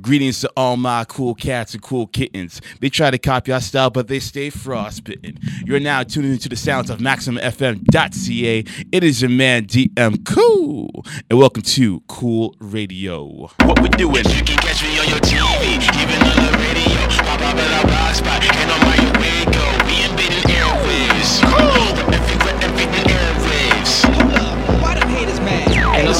[0.00, 2.60] Greetings to all my cool cats and cool kittens.
[2.80, 5.38] They try to copy our style, but they stay frostbitten.
[5.64, 8.64] You're now tuning into the sounds of MaximumFM.ca.
[8.92, 13.50] It is your man DM Cool, and welcome to Cool Radio.
[13.62, 14.24] What we doing?
[14.24, 17.08] You can catch me on your TV, even on the radio.
[17.24, 19.35] Pop up rock spot, and on my way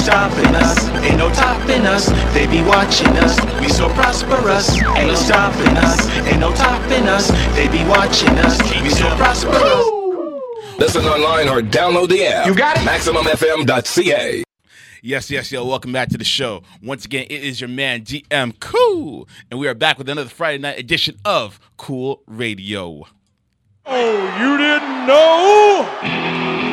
[0.06, 2.06] stopping us, ain't no topping us.
[2.32, 4.80] They be watching us, we so prosperous.
[4.80, 7.28] Ain't no stopping us, ain't no topping us.
[7.56, 9.58] They be watching us, we so prosperous.
[10.78, 12.46] Listen online or download the app.
[12.46, 12.82] You got it?
[12.82, 14.44] MaximumFM.ca.
[15.02, 16.62] Yes, yes, yo, welcome back to the show.
[16.80, 20.58] Once again, it is your man DM Cool, and we are back with another Friday
[20.58, 23.08] night edition of Cool Radio.
[23.84, 26.65] Oh, you didn't know?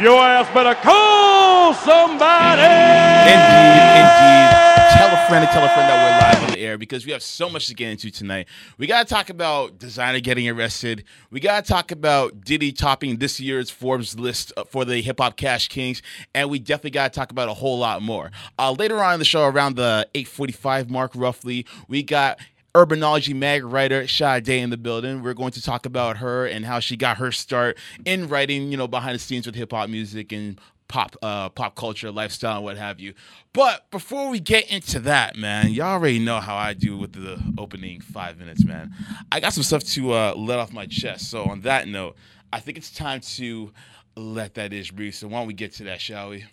[0.00, 2.62] Your ass better call somebody.
[2.62, 4.68] Indeed, indeed.
[4.96, 7.22] Tell a friend tell a friend that we're live on the air because we have
[7.22, 8.46] so much to get into tonight.
[8.78, 11.02] We got to talk about Desiigner getting arrested.
[11.32, 15.18] We got to talk about Diddy topping this year's Forbes list uh, for the Hip
[15.18, 16.00] Hop Cash Kings,
[16.32, 18.30] and we definitely got to talk about a whole lot more.
[18.56, 22.38] Uh, later on in the show, around the 8:45 mark, roughly, we got.
[22.74, 25.22] Urbanology mag writer Sade in the building.
[25.22, 28.76] We're going to talk about her and how she got her start in writing, you
[28.76, 32.64] know, behind the scenes with hip hop music and pop uh pop culture, lifestyle, and
[32.64, 33.14] what have you.
[33.52, 37.40] But before we get into that, man, y'all already know how I do with the
[37.58, 38.92] opening five minutes, man.
[39.32, 41.30] I got some stuff to uh, let off my chest.
[41.30, 42.16] So on that note,
[42.52, 43.72] I think it's time to
[44.16, 45.14] let that ish breathe.
[45.14, 46.44] So why don't we get to that, shall we?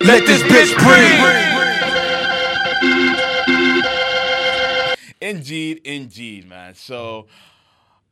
[0.00, 0.76] Let this bitch
[2.78, 4.02] breathe.
[5.26, 6.76] Indeed, indeed, man.
[6.76, 7.26] So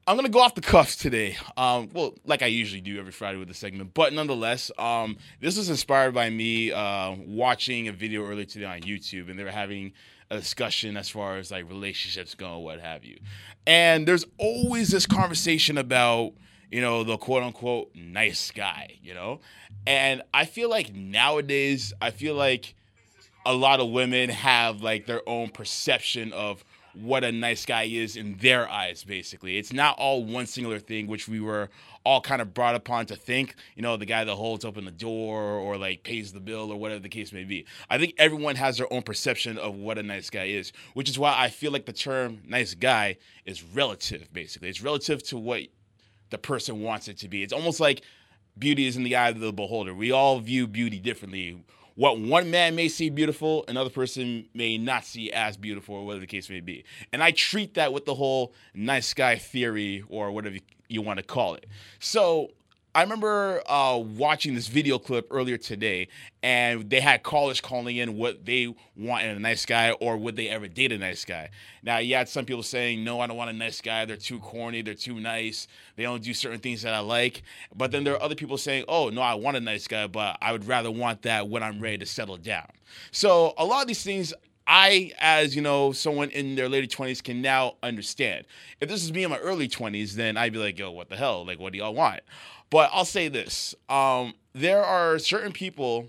[0.04, 1.36] I'm gonna go off the cuffs today.
[1.56, 5.56] Um, well, like I usually do every Friday with the segment, but nonetheless, um, this
[5.56, 9.50] was inspired by me uh, watching a video earlier today on YouTube, and they were
[9.50, 9.92] having
[10.28, 13.18] a discussion as far as like relationships go, what have you.
[13.64, 16.32] And there's always this conversation about
[16.72, 19.38] you know the quote unquote nice guy, you know,
[19.86, 22.74] and I feel like nowadays, I feel like
[23.46, 26.64] a lot of women have like their own perception of
[26.94, 29.58] what a nice guy is in their eyes basically.
[29.58, 31.70] It's not all one singular thing which we were
[32.04, 34.90] all kind of brought upon to think you know the guy that holds open the
[34.90, 37.66] door or like pays the bill or whatever the case may be.
[37.90, 41.18] I think everyone has their own perception of what a nice guy is which is
[41.18, 44.68] why i feel like the term nice guy is relative basically.
[44.68, 45.62] It's relative to what
[46.30, 47.42] the person wants it to be.
[47.42, 48.02] It's almost like
[48.58, 49.94] beauty is in the eye of the beholder.
[49.94, 55.04] We all view beauty differently what one man may see beautiful, another person may not
[55.04, 56.84] see as beautiful, or whatever the case may be.
[57.12, 60.56] And I treat that with the whole nice guy theory, or whatever
[60.88, 61.66] you want to call it.
[61.98, 62.50] So
[62.96, 66.06] I remember uh, watching this video clip earlier today,
[66.44, 70.36] and they had callers calling in what they want in a nice guy, or would
[70.36, 71.50] they ever date a nice guy.
[71.82, 74.04] Now, you had some people saying, "No, I don't want a nice guy.
[74.04, 74.80] They're too corny.
[74.80, 75.66] They're too nice.
[75.96, 77.42] They don't do certain things that I like."
[77.74, 80.38] But then there are other people saying, "Oh, no, I want a nice guy, but
[80.40, 82.68] I would rather want that when I'm ready to settle down."
[83.10, 84.32] So a lot of these things
[84.66, 88.46] I, as you know, someone in their late twenties, can now understand.
[88.80, 91.16] If this is me in my early twenties, then I'd be like, "Yo, what the
[91.16, 91.44] hell?
[91.44, 92.20] Like, what do y'all want?"
[92.70, 96.08] But I'll say this: um, there are certain people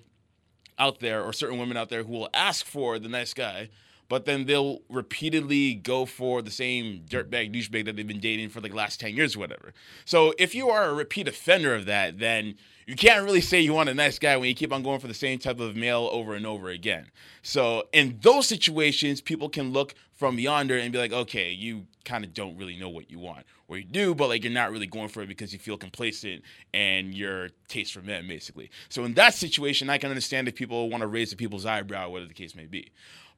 [0.79, 3.69] out there, or certain women out there, who will ask for the nice guy,
[4.07, 8.61] but then they'll repeatedly go for the same dirtbag douchebag that they've been dating for
[8.61, 9.73] like the last 10 years or whatever.
[10.05, 12.55] So if you are a repeat offender of that, then
[12.85, 15.07] you can't really say you want a nice guy when you keep on going for
[15.07, 17.07] the same type of male over and over again.
[17.41, 22.23] So in those situations, people can look from yonder and be like, okay, you kind
[22.23, 23.45] of don't really know what you want.
[23.67, 26.43] Or you do, but like you're not really going for it because you feel complacent
[26.73, 28.69] and your taste for men, basically.
[28.89, 32.09] So in that situation, I can understand if people want to raise the people's eyebrow,
[32.09, 32.91] whatever the case may be.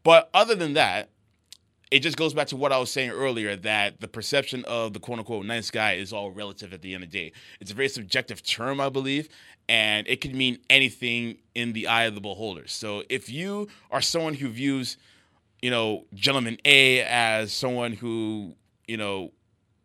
[0.08, 1.10] But other than that,
[1.92, 5.02] it just goes back to what I was saying earlier that the perception of the
[5.02, 7.34] quote unquote nice guy is all relative at the end of the day.
[7.60, 9.28] It's a very subjective term, I believe,
[9.68, 12.68] and it can mean anything in the eye of the beholder.
[12.68, 14.96] So if you are someone who views,
[15.62, 18.56] you know, gentleman A as someone who,
[18.88, 19.34] you know,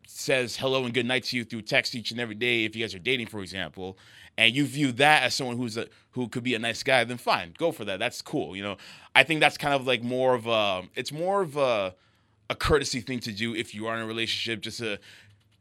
[0.07, 2.81] says hello and good night to you through text each and every day if you
[2.85, 3.97] guys are dating, for example,
[4.37, 7.17] and you view that as someone who's a who could be a nice guy, then
[7.17, 7.99] fine, go for that.
[7.99, 8.55] That's cool.
[8.55, 8.77] You know,
[9.15, 11.95] I think that's kind of like more of a it's more of a
[12.49, 14.99] a courtesy thing to do if you are in a relationship, just to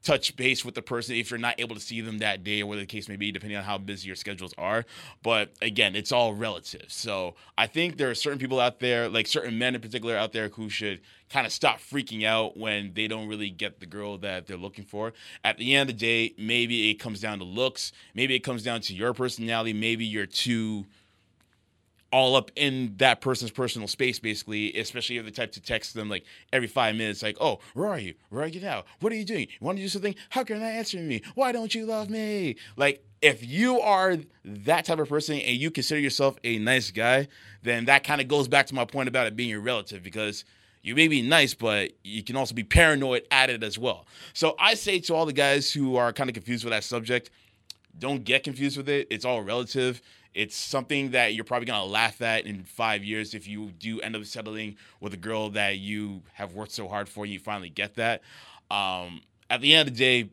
[0.03, 2.67] touch base with the person if you're not able to see them that day or
[2.67, 4.85] whatever the case may be, depending on how busy your schedules are.
[5.23, 6.87] But again, it's all relative.
[6.89, 10.33] So I think there are certain people out there, like certain men in particular out
[10.33, 11.01] there, who should
[11.31, 14.85] kind of stop freaking out when they don't really get the girl that they're looking
[14.85, 15.13] for.
[15.45, 18.63] At the end of the day, maybe it comes down to looks, maybe it comes
[18.63, 20.87] down to your personality, maybe you're too
[22.13, 26.09] all up in that person's personal space, basically, especially if the type to text them
[26.09, 28.15] like every five minutes, like, oh, where are you?
[28.29, 28.85] Where are you now?
[29.01, 29.49] What are you doing?
[29.49, 30.15] You want to do something?
[30.31, 31.23] How can I answer me?
[31.35, 32.57] Why don't you love me?
[32.77, 37.29] Like, if you are that type of person and you consider yourself a nice guy,
[37.63, 40.45] then that kind of goes back to my point about it being your relative because
[40.83, 44.07] you may be nice, but you can also be paranoid at it as well.
[44.35, 47.31] So I say to all the guys who are kind of confused with that subject,
[47.99, 49.07] don't get confused with it.
[49.11, 50.03] It's all relative.
[50.35, 54.17] It's something that you're probably gonna laugh at in five years if you do end
[54.17, 57.25] up settling with a girl that you have worked so hard for.
[57.25, 58.23] And you finally get that.
[58.71, 60.31] Um, at the end of the day,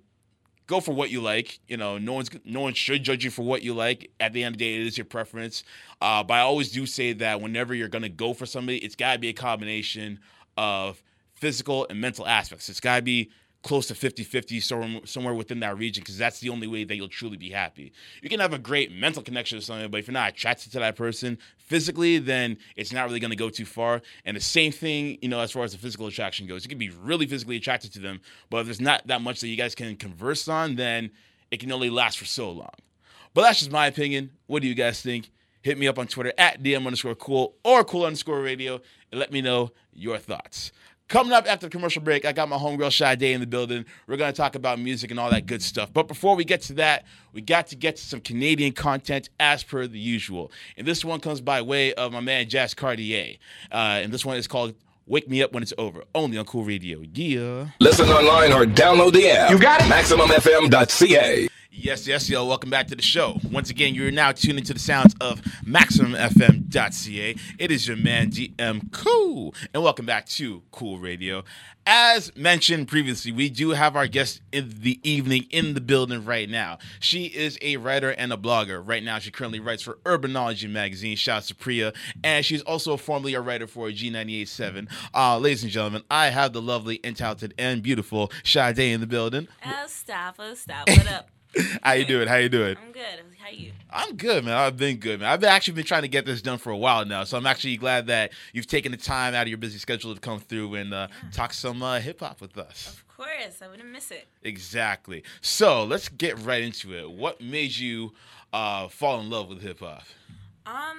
[0.68, 1.60] go for what you like.
[1.68, 4.12] You know, no one's no one should judge you for what you like.
[4.20, 5.64] At the end of the day, it is your preference.
[6.02, 9.20] Uh, but I always do say that whenever you're gonna go for somebody, it's gotta
[9.20, 10.20] be a combination
[10.56, 11.02] of
[11.34, 12.70] physical and mental aspects.
[12.70, 13.32] It's gotta be
[13.62, 17.10] close to 50-50 somewhere, somewhere within that region because that's the only way that you'll
[17.10, 17.92] truly be happy.
[18.22, 20.80] You can have a great mental connection with somebody but if you're not attracted to
[20.80, 24.02] that person physically then it's not really going to go too far.
[24.24, 26.78] And the same thing you know as far as the physical attraction goes you can
[26.78, 29.76] be really physically attracted to them but if there's not that much that you guys
[29.76, 31.12] can converse on then
[31.52, 32.70] it can only last for so long.
[33.34, 34.32] But that's just my opinion.
[34.48, 35.32] What do you guys think?
[35.62, 38.80] Hit me up on twitter at dm underscore cool or cool underscore radio
[39.12, 40.72] and let me know your thoughts
[41.10, 43.84] Coming up after the commercial break, I got my homegirl Sade in the building.
[44.06, 45.92] We're going to talk about music and all that good stuff.
[45.92, 47.04] But before we get to that,
[47.34, 50.52] we got to get to some Canadian content as per the usual.
[50.78, 53.38] And this one comes by way of my man Jazz Cartier.
[53.72, 54.76] Uh, and this one is called
[55.08, 57.02] Wake Me Up When It's Over, only on Cool Radio.
[57.12, 57.70] Yeah.
[57.80, 59.50] Listen online or download the app.
[59.50, 59.86] You got it?
[59.86, 61.50] MaximumFM.ca.
[61.72, 62.46] Yes, yes, yo.
[62.46, 63.40] Welcome back to the show.
[63.52, 67.36] Once again, you're now tuning to the sounds of MaximumFM.ca.
[67.60, 69.54] It is your man, DM Cool.
[69.72, 71.44] And welcome back to Cool Radio.
[71.86, 76.50] As mentioned previously, we do have our guest in the evening in the building right
[76.50, 76.80] now.
[77.00, 78.82] She is a writer and a blogger.
[78.84, 81.16] Right now, she currently writes for Urbanology magazine.
[81.18, 81.94] Shouts to Priya.
[82.24, 84.90] And she's also formerly a writer for G987.
[85.14, 89.08] Uh, ladies and gentlemen, I have the lovely and talented and beautiful Sade in the
[89.08, 89.48] building.
[89.64, 90.36] Oh, stop.
[90.40, 90.54] Oh.
[90.88, 91.30] What up?
[91.84, 92.28] How you doing?
[92.28, 92.78] How you doing?
[92.82, 93.04] I'm good.
[93.40, 93.72] How you?
[93.90, 94.54] I'm good, man.
[94.56, 95.30] I've been good, man.
[95.30, 97.78] I've actually been trying to get this done for a while now, so I'm actually
[97.78, 100.94] glad that you've taken the time out of your busy schedule to come through and
[100.94, 102.96] uh, talk some uh, hip hop with us.
[102.98, 103.62] Of course.
[103.62, 104.28] I wouldn't miss it.
[104.44, 105.24] Exactly.
[105.42, 107.10] So let's get right into it.
[107.10, 108.14] What made you
[108.54, 110.04] uh, fall in love with hip hop?
[110.66, 110.98] Um.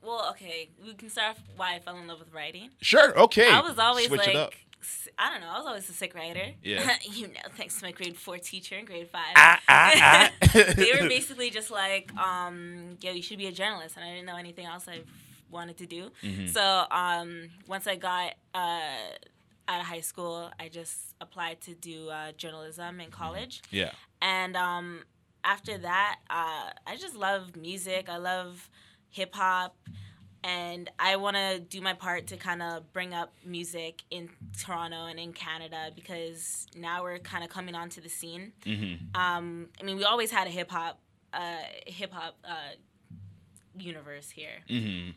[0.00, 0.68] Well, okay.
[0.82, 2.70] We can start off why I fell in love with writing.
[2.80, 3.18] Sure.
[3.18, 3.50] Okay.
[3.50, 4.50] I was always Switch it up.
[4.52, 4.66] like,
[5.18, 5.50] I don't know.
[5.50, 6.52] I was always a sick writer.
[6.62, 6.96] Yeah.
[7.02, 9.32] you know, thanks to my grade four teacher in grade five.
[9.36, 10.30] Ah, ah, ah.
[10.76, 14.26] they were basically just like, um, yo, you should be a journalist, and I didn't
[14.26, 15.00] know anything else I
[15.50, 16.10] wanted to do.
[16.22, 16.46] Mm-hmm.
[16.46, 18.80] So um, once I got uh,
[19.66, 23.62] out of high school, I just applied to do uh, journalism in college.
[23.70, 23.92] yeah.
[24.20, 25.04] And um,
[25.44, 28.08] after that, uh, I just love music.
[28.08, 28.68] I love
[29.10, 29.76] hip hop.
[30.44, 35.06] And I want to do my part to kind of bring up music in Toronto
[35.06, 38.52] and in Canada because now we're kind of coming onto the scene.
[39.14, 41.00] Um, I mean, we always had a hip hop,
[41.32, 41.56] uh,
[41.86, 42.76] hip hop uh,
[43.76, 44.62] universe here,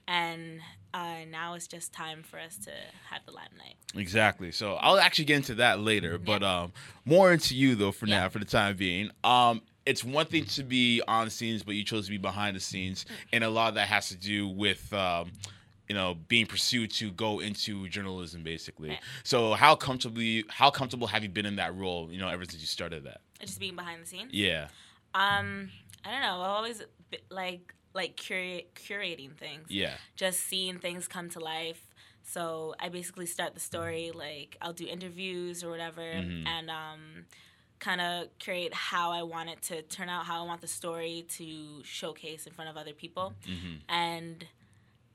[0.07, 0.59] and
[0.93, 2.71] uh, now it's just time for us to
[3.09, 3.75] have the limelight.
[3.95, 4.51] Exactly.
[4.51, 6.73] So I'll actually get into that later, but um,
[7.05, 9.09] more into you though for now, for the time being.
[9.23, 12.59] Um, it's one thing to be on scenes, but you chose to be behind the
[12.59, 14.91] scenes, and a lot of that has to do with.
[14.93, 15.31] Um,
[15.89, 18.89] you know, being pursued to go into journalism, basically.
[18.89, 18.99] Right.
[19.23, 22.09] So, how comfortably, how comfortable have you been in that role?
[22.09, 23.19] You know, ever since you started that.
[23.41, 24.29] Just being behind the scenes.
[24.31, 24.67] Yeah.
[25.13, 25.69] Um,
[26.05, 26.41] I don't know.
[26.41, 26.81] I've always
[27.29, 29.65] like like curate curating things.
[29.67, 29.95] Yeah.
[30.15, 31.83] Just seeing things come to life.
[32.23, 37.25] So I basically start the story like I'll do interviews or whatever, and um,
[37.81, 41.25] kind of create how I want it to turn out, how I want the story
[41.37, 43.75] to showcase in front of other people, mm-hmm.
[43.89, 44.45] and.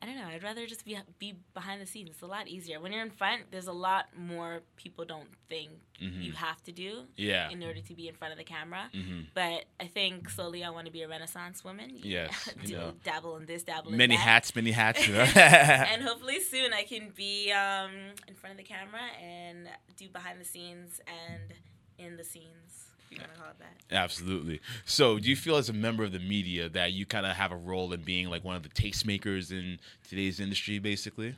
[0.03, 0.27] I don't know.
[0.27, 2.11] I'd rather just be be behind the scenes.
[2.11, 2.81] It's a lot easier.
[2.81, 5.71] When you're in front, there's a lot more people don't think
[6.01, 6.21] mm-hmm.
[6.21, 7.49] you have to do Yeah.
[7.51, 8.91] in order to be in front of the camera.
[8.95, 9.21] Mm-hmm.
[9.33, 11.93] But I think slowly I want to be a Renaissance woman.
[12.03, 12.93] Yes, you know.
[13.05, 14.23] dabble in this, dabble in Many that.
[14.23, 15.09] hats, many hats.
[15.09, 15.21] You know?
[15.35, 17.93] and hopefully soon I can be um,
[18.29, 21.55] in front of the camera and do behind the scenes and
[21.99, 22.91] in the scenes.
[23.11, 23.95] If you want to call it that.
[23.97, 24.61] Absolutely.
[24.85, 27.53] So, do you feel as a member of the media that you kind of have
[27.53, 31.35] a role in being like one of the tastemakers in today's industry, basically?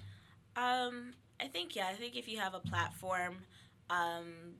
[0.57, 1.89] Um, I think yeah.
[1.89, 3.37] I think if you have a platform
[3.91, 4.55] um,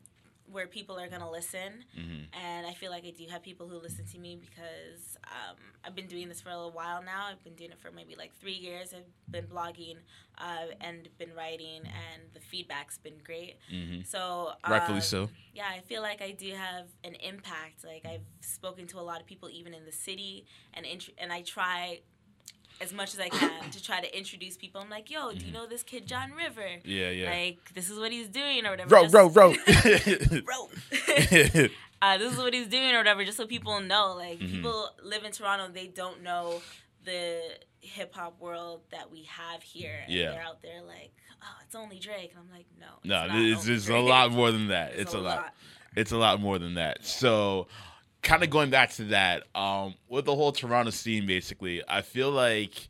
[0.51, 1.85] where people are gonna listen,
[2.33, 5.95] and I feel like I do have people who listen to me because um, I've
[5.95, 7.27] been doing this for a little while now.
[7.31, 8.95] I've been doing it for maybe like three years.
[8.95, 9.97] I've been blogging
[10.39, 13.57] uh, and been writing, and the feedback's been great.
[14.05, 15.29] So Rightfully um, so.
[15.55, 17.85] yeah, I feel like I do have an impact.
[17.85, 21.33] Like I've spoken to a lot of people, even in the city, and int- and
[21.33, 22.01] I try.
[22.81, 24.81] As much as I can to try to introduce people.
[24.81, 26.61] I'm like, yo, do you know this kid John River?
[26.63, 26.89] Mm-hmm.
[26.89, 27.31] Yeah, yeah.
[27.31, 28.89] Like this is what he's doing or whatever.
[28.89, 29.55] Bro, just- bro, bro.
[30.45, 30.69] bro.
[32.03, 34.15] uh, this is what he's doing or whatever, just so people know.
[34.17, 34.57] Like Mm-hmm.
[34.57, 36.63] people live in Toronto, they don't know
[37.05, 37.41] the
[37.81, 40.01] hip hop world that we have here.
[40.05, 40.31] And Yeah.
[40.33, 41.11] they're out there like,
[41.43, 43.99] oh, it's only Drake, and I'm like, no, it's no, not it's, only it's a
[43.99, 44.93] lot more than that.
[44.93, 45.37] It's It's, a a lot.
[45.37, 45.55] lot.
[45.97, 47.05] It's a lot more than that.
[47.05, 47.67] So,
[48.23, 52.31] kind of going back to that, um, with the whole Toronto scene, basically, I feel
[52.31, 52.89] like,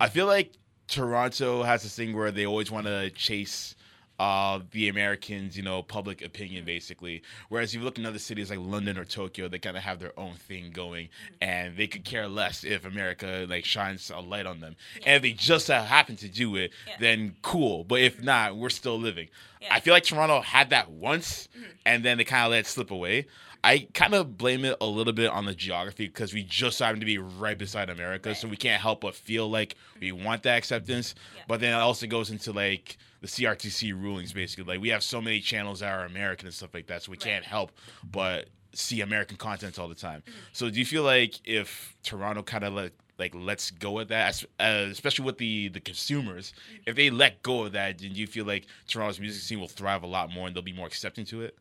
[0.00, 0.52] I feel like
[0.88, 3.74] Toronto has this thing where they always want to chase.
[4.18, 6.26] Uh, the Americans, you know, public Mm-hmm.
[6.26, 7.22] opinion, basically.
[7.48, 9.98] Whereas if you look in other cities like London or Tokyo, they kind of have
[9.98, 11.34] their own thing going, Mm-hmm.
[11.40, 14.76] and they could care less if America like shines a light on them.
[15.04, 16.94] And if they just uh, happen to do it, Yeah.
[17.00, 17.82] then cool.
[17.82, 19.26] But if not, we're still living.
[19.60, 19.74] Yeah.
[19.74, 21.70] I feel like Toronto had that once, Mm-hmm.
[21.86, 23.26] and then they kind of let it slip away.
[23.64, 26.98] I kind of blame it a little bit on the geography because we just happen
[27.00, 30.58] to be right beside America, so we can't help but feel like we want that
[30.58, 31.14] acceptance.
[31.36, 31.42] Yeah.
[31.46, 34.64] But then it also goes into like the CRTC rulings, basically.
[34.64, 37.16] Like we have so many channels that are American and stuff like that, so we
[37.16, 37.70] can't help
[38.10, 40.22] but see American content all the time.
[40.22, 40.38] Mm-hmm.
[40.52, 44.28] So do you feel like if Toronto kind of like like lets go of that,
[44.30, 46.82] as- uh, especially with the the consumers, Mm-hmm.
[46.86, 49.68] if they let go of that, then do you feel like Toronto's music scene will
[49.68, 51.56] thrive a lot more and they'll be more accepting to it?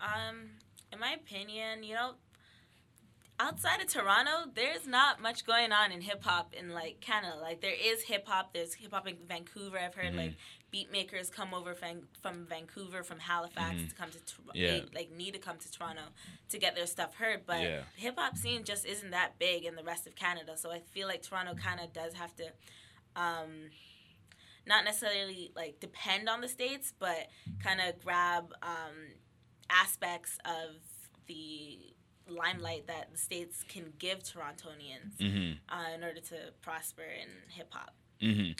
[0.00, 0.50] Um,
[0.92, 2.12] in my opinion, you know,
[3.38, 7.36] outside of Toronto, there's not much going on in hip hop in like Canada.
[7.40, 8.52] Like there is hip hop.
[8.52, 9.78] There's hip hop in Vancouver.
[9.78, 10.34] I've heard like
[10.70, 14.52] beat makers come over from, from Vancouver, from Halifax to come to Toronto.
[14.54, 14.80] Yeah.
[14.94, 16.02] Like need to come to Toronto
[16.50, 17.42] to get their stuff heard.
[17.46, 17.80] But Yeah.
[17.96, 20.56] hip hop scene just isn't that big in the rest of Canada.
[20.56, 22.44] So I feel like Toronto kind of does have to.
[23.16, 23.70] Um,
[24.66, 27.28] not necessarily like depend on the states, but
[27.64, 28.94] kind of grab um,
[29.70, 30.76] aspects of
[31.26, 31.78] the
[32.28, 35.52] limelight that the states can give Torontonians Mm-hmm.
[35.68, 37.92] uh, in order to prosper in hip hop.
[38.20, 38.52] hmm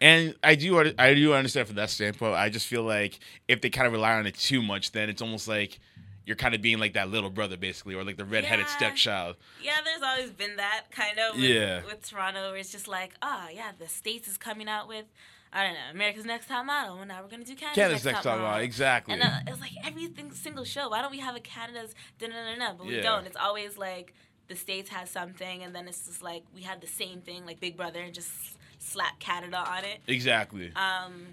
[0.00, 2.34] And I do I do understand from that standpoint.
[2.34, 5.20] I just feel like if they kind of rely on it too much, then it's
[5.22, 5.78] almost like
[6.24, 8.76] you're kind of being like that little brother, basically, or like the redheaded Yeah.
[8.76, 9.36] stepchild.
[9.62, 11.82] Yeah, there's always been that kind of with, Yeah.
[11.86, 15.06] with Toronto, where it's just like, oh yeah, the states is coming out with,
[15.52, 16.98] I don't know, America's Next Top Model.
[16.98, 18.64] and now we're gonna do Canada's, Canada's Next, Next Top Top Model, Model.
[18.64, 19.14] exactly.
[19.14, 20.88] And uh, it's like everything single show.
[20.90, 22.72] Why don't we have a Canada's da na na na?
[22.74, 23.02] But we Yeah.
[23.02, 23.26] don't.
[23.26, 24.14] It's always like
[24.48, 27.60] the states has something, and then it's just like we have the same thing, like
[27.60, 28.30] Big Brother, and just
[28.78, 30.00] slap Canada on it.
[30.06, 30.66] Exactly.
[30.68, 31.26] Um,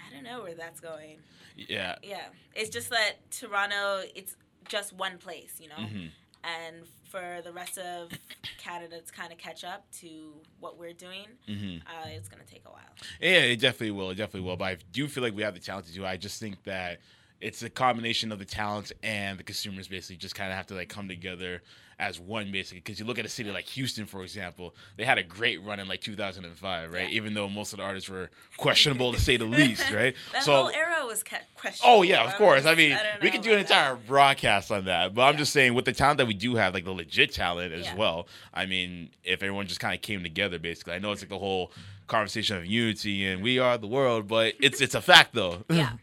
[0.00, 1.18] I don't know where that's going.
[1.56, 1.96] yeah.
[2.02, 4.36] Yeah, it's just that Toronto, it's
[4.68, 6.06] just one place, you know, Mm-hmm.
[6.44, 6.76] and
[7.12, 8.10] for the rest of
[8.58, 11.86] Canada to kind of catch up to what we're doing, Mm-hmm.
[11.86, 12.80] uh, it's gonna take a while.
[13.20, 14.10] Yeah, it definitely will.
[14.10, 14.56] It definitely will.
[14.56, 16.08] But I do feel like we have the talent to do it.
[16.08, 17.00] I just think that
[17.42, 20.74] it's a combination of the talent and the consumers basically just kind of have to
[20.74, 21.60] like come together
[21.98, 25.18] as one basically because you look at a city like houston for example they had
[25.18, 27.16] a great run in like 2005 right Yeah.
[27.16, 30.52] even though most of the artists were questionable to say the least right That so
[30.54, 31.98] whole era was questionable.
[31.98, 32.64] Oh yeah, of course.
[32.64, 33.90] I mean, I we could do an about that.
[33.90, 35.14] entire broadcast on that.
[35.14, 37.72] But I'm just saying, with the talent that we do have, like the legit talent
[37.74, 37.96] as Yeah.
[37.96, 38.26] well.
[38.54, 41.38] I mean, if everyone just kind of came together, basically, I know it's like the
[41.38, 41.70] whole
[42.06, 45.64] conversation of unity and we are the world, but it's it's a fact though.
[45.68, 45.92] Yeah.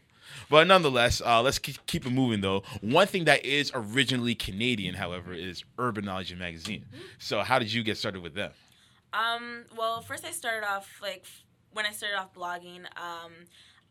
[0.50, 2.64] but nonetheless, uh, let's keep, keep it moving though.
[2.82, 6.84] One thing that is originally Canadian, however, is Urbanology Magazine.
[6.88, 7.02] Mm-hmm.
[7.18, 8.50] So how did you get started with them?
[9.12, 11.24] Um, well, first I started off like
[11.72, 12.80] when I started off blogging.
[12.96, 13.32] Um,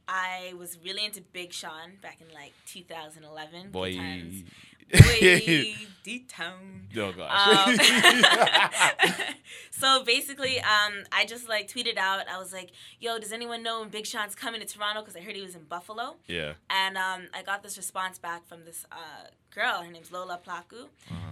[0.08, 3.72] I was really into Big Sean back in like 2011.
[3.72, 3.96] Boy.
[3.96, 4.44] Times.
[4.92, 6.88] Boy, D-Town.
[6.98, 7.68] Oh gosh.
[7.68, 9.20] Um,
[9.72, 12.28] so basically, um, I just like tweeted out.
[12.28, 15.20] I was like, "Yo, does anyone know when Big Sean's coming to Toronto?" Because I
[15.22, 16.16] heard he was in Buffalo.
[16.28, 16.54] yeah.
[16.70, 19.82] And um, I got this response back from this uh, girl.
[19.84, 20.88] Her name's Lola Plaku.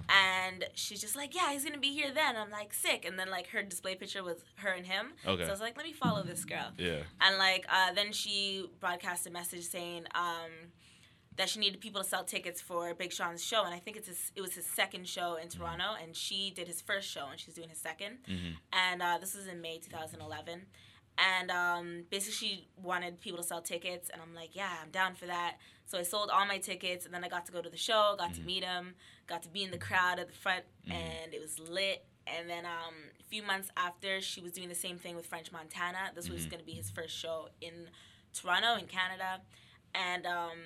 [0.09, 2.37] And she's just like, yeah, he's going to be here then.
[2.37, 3.03] I'm like, sick.
[3.03, 5.07] And then, like, her display picture was her and him.
[5.25, 5.43] Okay.
[5.43, 6.71] So I was like, let me follow this girl.
[6.77, 6.99] Yeah.
[7.19, 10.71] And, like, uh, then she broadcast a message saying um,
[11.37, 13.63] that she needed people to sell tickets for Big Sean's show.
[13.63, 15.95] And I think it's his, it was his second show in Toronto.
[16.01, 18.17] And she did his first show, and she's doing his 2nd
[18.73, 20.65] And uh, this was in May 2011.
[21.19, 25.15] And um, basically, she wanted people to sell tickets, and I'm like, yeah, I'm down
[25.15, 25.57] for that.
[25.85, 28.15] So I sold all my tickets, and then I got to go to the show,
[28.17, 28.93] got to meet him,
[29.25, 32.05] got to be in the crowd at the front, and it was lit.
[32.27, 35.51] And then um, a few months after, she was doing the same thing with French
[35.51, 36.11] Montana.
[36.13, 37.89] This was going to be his first show in
[38.33, 39.41] Toronto, in Canada.
[39.95, 40.57] And um,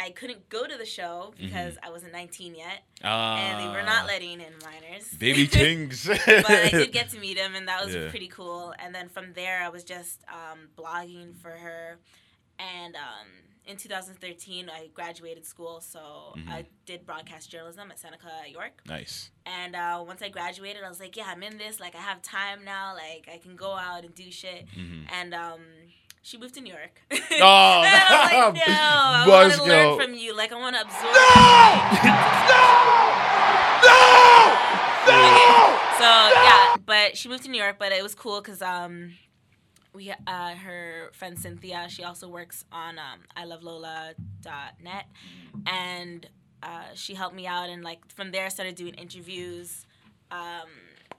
[0.00, 4.06] I couldn't go to the show because I wasn't 19 yet, and they were not
[4.06, 5.10] letting in minors.
[5.12, 6.06] Ah, Baby Kings.
[6.06, 8.08] but I did get to meet him, and that was Yeah.
[8.08, 8.72] pretty cool.
[8.78, 11.98] And then from there, I was just um, blogging for her,
[12.58, 13.26] and um,
[13.66, 15.98] in 2013 I graduated school, so
[16.36, 16.48] Mm-hmm.
[16.50, 18.80] I did broadcast journalism at Seneca York.
[18.86, 19.30] Nice.
[19.46, 21.78] And uh, once I graduated, I was like, yeah, I'm in this.
[21.80, 22.94] Like, I have time now.
[22.94, 24.66] Like, I can go out and do shit.
[25.12, 25.60] And um,
[26.22, 27.02] she moved to New York.
[27.42, 30.36] Oh, and I was like, no, I want to learn from you.
[30.36, 31.14] Like, I want to absorb.
[31.14, 31.20] No!
[33.82, 33.96] No!
[35.06, 35.16] No!
[35.16, 35.78] No!
[35.98, 39.14] So yeah, but she moved to New York, but it was cool because um,
[39.94, 45.04] we uh, her friend Cynthia, she also works on um, ilovelola.net,
[45.66, 46.28] and
[46.62, 49.86] uh, she helped me out, and like from there I started doing interviews.
[50.30, 50.68] Um,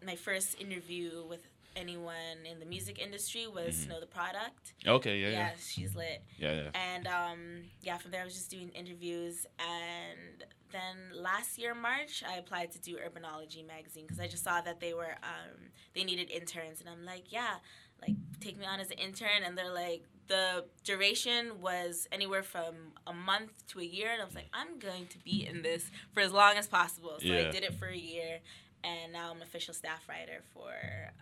[0.06, 1.42] my first interview with
[1.76, 4.74] anyone in the music industry was Know the Product.
[4.86, 5.18] Okay.
[5.20, 5.28] Yeah.
[5.30, 5.52] Yeah, Yeah.
[5.60, 6.24] she's lit.
[6.38, 6.54] Yeah.
[6.54, 6.70] yeah.
[6.74, 7.40] And um,
[7.82, 9.46] yeah, from there I was just doing interviews.
[9.60, 14.62] And then last year March, I applied to do Urbanology magazine because I just saw
[14.62, 17.56] that they were um, they needed interns, and I'm like, yeah,
[18.02, 19.44] like take me on as an intern.
[19.46, 24.26] And they're like, the duration was anywhere from a month to a year, and I
[24.26, 27.16] was like, I'm going to be in this for as long as possible.
[27.20, 27.48] So Yeah.
[27.48, 28.40] I did it for a year.
[28.84, 30.72] And now I'm an official staff writer for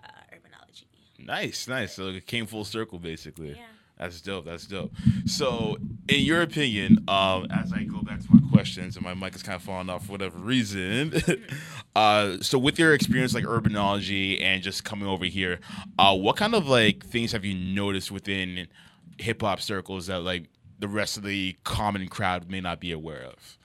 [0.04, 0.86] uh, Urbanology.
[1.26, 1.94] Nice, nice.
[1.94, 3.50] So it came full circle, basically.
[3.50, 3.66] Yeah.
[4.00, 4.46] That's dope.
[4.46, 4.94] That's dope.
[5.26, 9.36] So, in your opinion, um, as I go back to my questions, and my mic
[9.36, 11.14] is kind of falling off for whatever reason.
[11.98, 15.60] uh, so, with your experience like urbanology and just coming over here,
[15.98, 18.70] uh, what kind of like things have you noticed within
[19.18, 20.46] hip hop circles that like
[20.80, 23.58] the rest of the common crowd may not be aware of?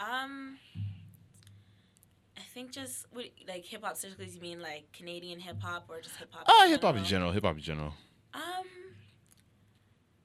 [0.00, 0.58] Um,
[2.56, 4.34] think just what, like hip hop circles.
[4.34, 6.46] You mean like Canadian hip hop or just hip hop?
[6.48, 7.30] Uh, hip hop in general.
[7.30, 7.92] Hip hop in general.
[8.32, 8.64] Um,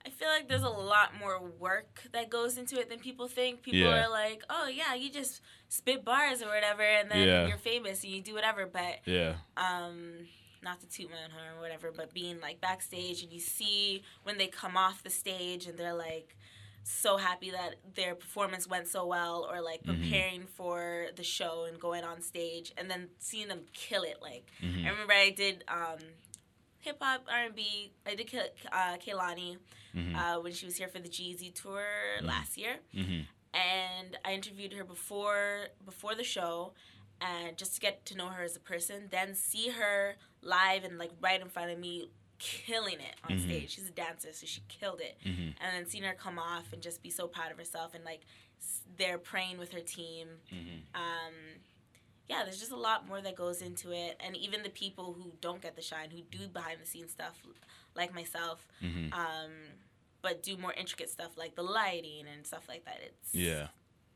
[0.06, 3.62] I feel like there's a lot more work that goes into it than people think.
[3.62, 4.06] People Yeah.
[4.06, 7.46] are like, "Oh yeah, you just spit bars or whatever, and then Yeah.
[7.48, 9.36] you're famous and you do whatever." But Yeah.
[9.58, 10.26] um
[10.62, 14.02] not to toot my own horn or whatever, but being like backstage and you see
[14.22, 16.36] when they come off the stage and they're like
[16.84, 21.78] so happy that their performance went so well or like preparing for the show and
[21.80, 24.46] going on stage and then seeing them kill it like
[24.86, 25.98] I remember I did um
[26.80, 28.30] hip hop R&B I did
[28.72, 29.58] uh, Kehlani
[30.16, 31.84] uh, when she was here for the Jeezy tour
[32.22, 32.76] last year.
[33.54, 36.72] And I interviewed her before before the show
[37.20, 40.98] and just to get to know her as a person then see her live and
[40.98, 42.08] like right in front of me
[42.42, 43.70] killing it on stage.
[43.70, 45.16] She's a dancer so she killed it.
[45.24, 48.22] And then seeing her come off and just be so proud of herself and like
[48.60, 50.26] s- they're praying with her team.
[50.94, 51.34] Um,
[52.28, 54.20] yeah there's just a lot more that goes into it.
[54.24, 57.40] And even the people who don't get the shine who do behind the scenes stuff
[57.94, 58.66] like myself
[59.12, 59.50] um,
[60.22, 63.68] but do more intricate stuff like the lighting and stuff like that it's Yeah.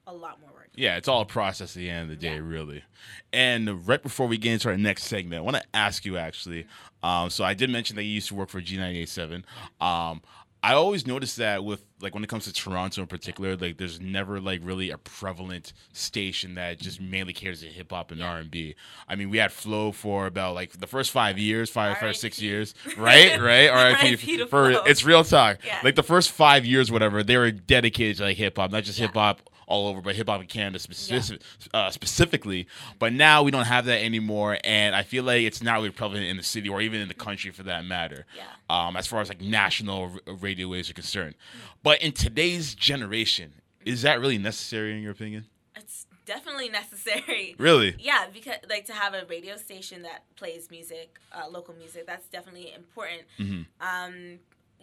[0.06, 2.34] A lot more work Yeah, it's all a process at the end of the day,
[2.34, 2.40] Yeah.
[2.42, 2.84] really.
[3.32, 6.66] And right before we get into our next segment, I want to ask you actually.
[7.02, 9.42] Um, so I did mention that you used to work for G987.
[9.80, 10.22] Um,
[10.62, 14.00] I always noticed that with like when it comes to Toronto in particular, like there's
[14.00, 18.38] never like really a prevalent station that just mainly caters to hip hop and R
[18.38, 18.74] and B.
[19.08, 22.40] I mean, we had Flow for about like the first five years, five, five, six
[22.42, 23.40] years, right?
[23.40, 23.68] Right?
[23.68, 24.38] R.I.P.
[24.46, 24.82] For Flow.
[24.84, 25.58] it's real talk.
[25.64, 25.78] Yeah.
[25.84, 28.98] Like the first five years, whatever, they were dedicated to like hip hop, not just
[28.98, 29.06] Yeah.
[29.06, 31.40] hip hop all over, but hip hop in Canada specific,
[31.74, 32.66] uh, specifically.
[32.98, 36.24] But now we don't have that anymore, and I feel like it's not really prevalent
[36.26, 38.26] in the city or even in the country for that matter.
[38.36, 38.44] Yeah.
[38.70, 41.34] Um, as far as like national r- radio waves are concerned,
[41.82, 45.46] but in today's generation, is that really necessary in your opinion?
[45.78, 47.94] it's definitely necessary Really?
[47.98, 52.26] yeah because like to have a radio station that plays music uh, local music that's
[52.28, 53.62] definitely important Mm-hmm.
[53.86, 54.38] um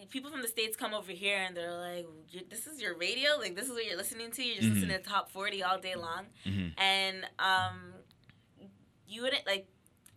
[0.10, 2.08] people from the states come over here and they're like
[2.50, 3.32] this is your radio?
[3.40, 4.44] Like this is what you're listening to?
[4.44, 4.76] You're just Mm-hmm.
[4.82, 6.26] listening to top 40 all day long?
[6.78, 7.94] And um
[9.08, 9.68] you wouldn't like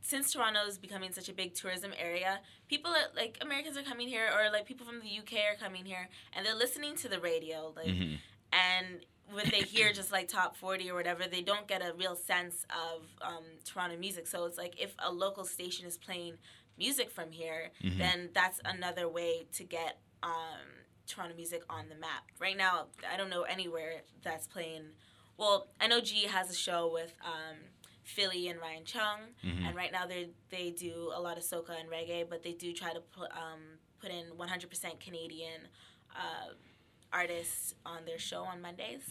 [0.02, 4.28] since Toronto's becoming such a big tourism area, people are like Americans are coming here
[4.32, 7.72] or like people from the UK are coming here and they're listening to the radio
[7.76, 7.88] like
[8.52, 12.14] and when they hear just like top 40 or whatever they don't get a real
[12.14, 14.28] sense of um, Toronto music.
[14.28, 16.34] So it's like if a local station is playing
[16.78, 20.66] music from here then that's another way to get um,
[21.06, 22.24] Toronto music on the map.
[22.40, 24.82] Right now I don't know anywhere that's playing
[25.36, 27.56] well NOG has a show with um,
[28.02, 29.20] Philly and Ryan Chung,
[29.66, 32.72] and right now they they do a lot of soca and reggae, but they do
[32.72, 33.60] try to put um,
[34.00, 35.62] put in 100% Canadian
[36.14, 36.52] uh,
[37.12, 39.02] artists on their show on Mondays,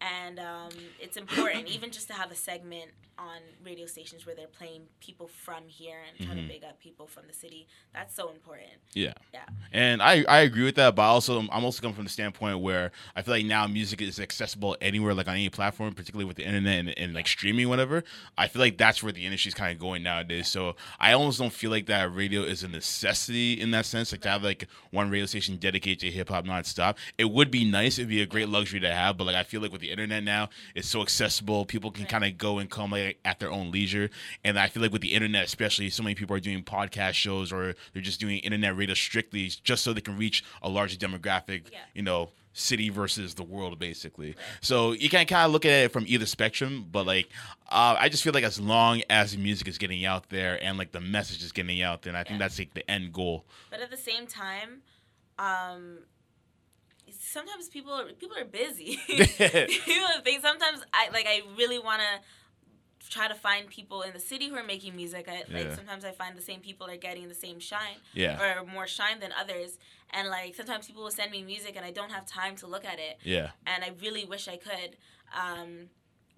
[0.00, 4.46] and um, it's important even just to have a segment on radio stations where they're
[4.46, 6.52] playing people from here and trying to mm-hmm.
[6.52, 7.66] big up people from the city.
[7.92, 8.70] That's so important.
[8.94, 9.14] Yeah.
[9.34, 9.40] Yeah.
[9.72, 12.92] And I, I agree with that, but also I'm also coming from the standpoint where
[13.16, 16.44] I feel like now music is accessible anywhere, like on any platform, particularly with the
[16.44, 18.04] internet and, and like streaming, whatever.
[18.36, 20.48] I feel like that's where the industry's kind of going nowadays.
[20.48, 24.20] So I almost don't feel like that radio is a necessity in that sense, like
[24.22, 26.96] to have like one radio station dedicated to hip hop nonstop.
[27.16, 29.60] It would be nice, it'd be a great luxury to have, but like I feel
[29.60, 31.64] like with the internet now, it's so accessible.
[31.64, 34.10] People can kind of go and come like at their own leisure,
[34.44, 37.52] and I feel like with the internet, especially, so many people are doing podcast shows
[37.52, 41.70] or they're just doing internet radio strictly just so they can reach a larger demographic.
[41.72, 41.78] Yeah.
[41.94, 42.30] You know.
[42.54, 44.34] City versus the world, basically.
[44.60, 47.28] So you can kind of look at it from either spectrum, but like,
[47.68, 50.76] uh, I just feel like as long as the music is getting out there and
[50.76, 52.46] like the message is getting out there, and I think Yeah.
[52.48, 53.44] that's like the end goal.
[53.70, 54.82] But at the same time,
[55.38, 55.98] um,
[57.20, 58.98] sometimes people people are busy.
[59.06, 62.20] people think sometimes I like I really want to
[63.08, 65.28] try to find people in the city who are making music.
[65.28, 68.40] I, like sometimes I find the same people are getting the same shine, Yeah.
[68.60, 69.78] or more shine than others.
[70.10, 72.84] And like sometimes people will send me music and I don't have time to look
[72.84, 73.50] at it, Yeah.
[73.66, 74.96] and I really wish I could.
[75.36, 75.90] Um,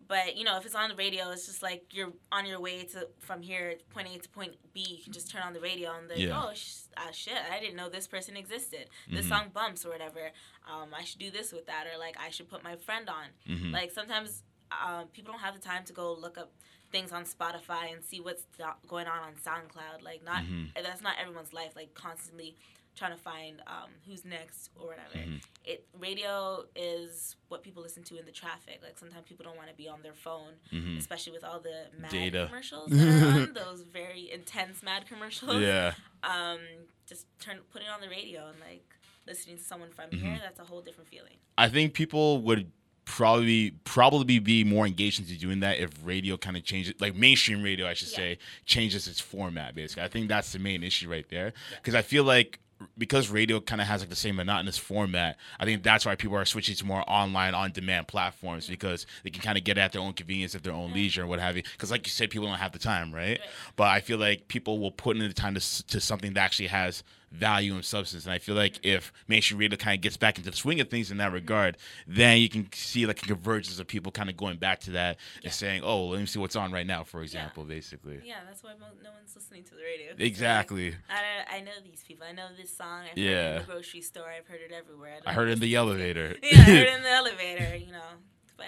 [0.09, 2.83] but you know, if it's on the radio, it's just like you're on your way
[2.85, 4.85] to from here, point A to point B.
[4.99, 6.43] You can just turn on the radio and like, Yeah.
[6.43, 8.87] oh sh- uh, shit, I didn't know this person existed.
[9.09, 9.29] This Mm-hmm.
[9.29, 10.33] song bumps or whatever.
[10.69, 13.27] Um, I should do this with that, or like I should put my friend on.
[13.49, 13.71] Mm-hmm.
[13.73, 16.53] Like sometimes um, people don't have the time to go look up
[16.93, 18.43] things on Spotify and see what's
[18.89, 20.03] going on on SoundCloud.
[20.05, 20.83] Like not Mm-hmm.
[20.83, 21.73] that's not everyone's life.
[21.77, 22.57] Like constantly
[22.97, 25.17] trying to find um, who's next or whatever.
[25.17, 25.37] Mm-hmm.
[25.65, 28.81] It radio is what people listen to in the traffic.
[28.83, 30.55] Like sometimes people don't want to be on their phone,
[30.99, 32.19] especially with all the mad Mm-hmm.
[32.25, 32.47] Data.
[32.49, 35.63] commercials on those very intense mad commercials.
[35.63, 35.93] Yeah.
[36.25, 36.59] Um,
[37.07, 38.85] just turn put it on the radio and like
[39.27, 40.27] listening to someone from Mm-hmm.
[40.27, 40.39] here.
[40.43, 41.37] That's a whole different feeling.
[41.57, 42.73] I think people would
[43.11, 47.61] probably probably be more engaged into doing that if radio kind of changes like mainstream
[47.61, 48.17] radio I should Yeah.
[48.17, 50.05] say changes its format basically.
[50.05, 52.61] I think that's the main issue right there because I feel like
[52.97, 56.37] because radio kind of has like the same monotonous format, I think that's why people
[56.37, 58.73] are switching to more online on demand platforms mm-hmm.
[58.73, 61.29] because they can kind of get at their own convenience at their own leisure and
[61.29, 61.63] what have you.
[61.63, 63.39] Because like you said, people don't have the time, right?
[63.39, 63.41] Right.
[63.77, 66.69] But I feel like people will put in the time to, to something that actually
[66.69, 68.25] has value and substance.
[68.25, 70.89] And I feel like if mainstream radio kind of gets back into the swing of
[70.89, 74.37] things in that regard, then you can see like a convergence of people kind of
[74.37, 77.23] going back to that and saying, "Oh, let me see what's on right now," for
[77.23, 78.21] example, basically.
[78.25, 80.15] Yeah, that's why no one's listening to the radio.
[80.19, 80.95] Exactly.
[81.09, 82.27] I, I know these people.
[82.29, 83.03] I know this song.
[83.03, 83.53] I've heard it Yeah.
[83.57, 84.29] in the grocery store.
[84.29, 85.17] I've heard it everywhere.
[85.23, 86.37] don't I heard it in the elevator.
[86.43, 87.77] Yeah, I heard it in the elevator.
[87.77, 88.11] You know,
[88.57, 88.67] but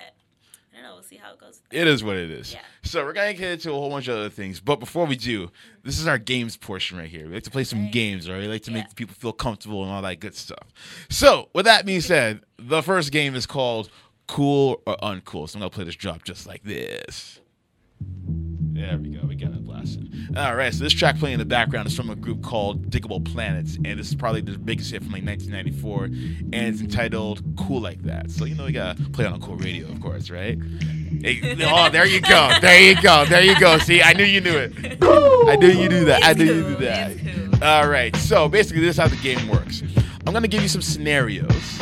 [0.73, 0.95] I don't know.
[0.95, 1.61] We'll see how it goes.
[1.71, 2.55] It is what it is.
[2.55, 2.61] Yeah.
[2.83, 5.47] So we're gonna get into a whole bunch of other things, but before we do,
[5.47, 5.55] mm-hmm.
[5.85, 7.27] this is our games portion right here.
[7.27, 7.93] We like to play some Right.
[7.93, 8.39] games, right?
[8.41, 8.79] We like to Yeah.
[8.79, 10.69] make people feel comfortable and all that good stuff.
[11.11, 13.91] So with that being said, the first game is called
[14.29, 15.49] Cool or Uncool.
[15.49, 17.41] So I'm gonna play this drop just like this.
[18.01, 19.27] There we go.
[19.27, 19.42] We got it blasted.
[20.37, 20.73] All right.
[20.73, 23.99] So this track playing in the background is from a group called Digable Planets, and
[23.99, 28.31] this is probably the biggest hit from like 1994, and it's entitled "Cool Like That."
[28.31, 30.59] So you know we gotta play on a cool radio, of course, right?
[31.21, 32.51] Hey, oh, there you go.
[32.63, 33.27] There you go.
[33.27, 33.77] There you go.
[33.79, 34.73] See, I knew you knew it.
[35.03, 36.25] I knew you knew that.
[36.25, 37.63] I knew you knew that.
[37.63, 38.17] All right.
[38.17, 39.83] So basically, this is how the game works.
[40.27, 41.79] I'm gonna give you some scenarios,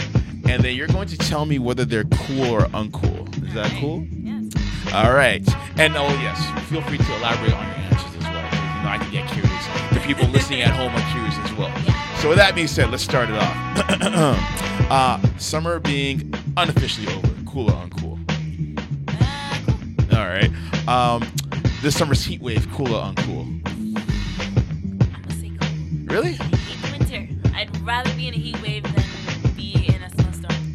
[0.48, 3.28] and then you're going to tell me whether they're cool or uncool.
[3.46, 4.02] Is that cool?
[4.10, 4.52] Yes.
[4.92, 5.46] All right.
[5.78, 8.09] And oh yes, feel free to elaborate on your answers
[8.90, 9.66] I can get curious.
[9.92, 11.72] The people listening at home are curious as well.
[12.16, 13.56] So with that being said, let's start it off.
[14.90, 17.28] uh, summer being unofficially over.
[17.46, 18.18] Cool or uncool?
[19.08, 20.18] Uh, cool.
[20.18, 20.50] All right.
[20.88, 21.24] Um,
[21.82, 22.68] this summer's heat wave.
[22.72, 23.42] Cool or uncool?
[23.64, 26.06] I'm gonna say cool.
[26.06, 26.36] Really?
[26.40, 27.28] I hate winter.
[27.54, 29.04] I'd rather be in a heat wave than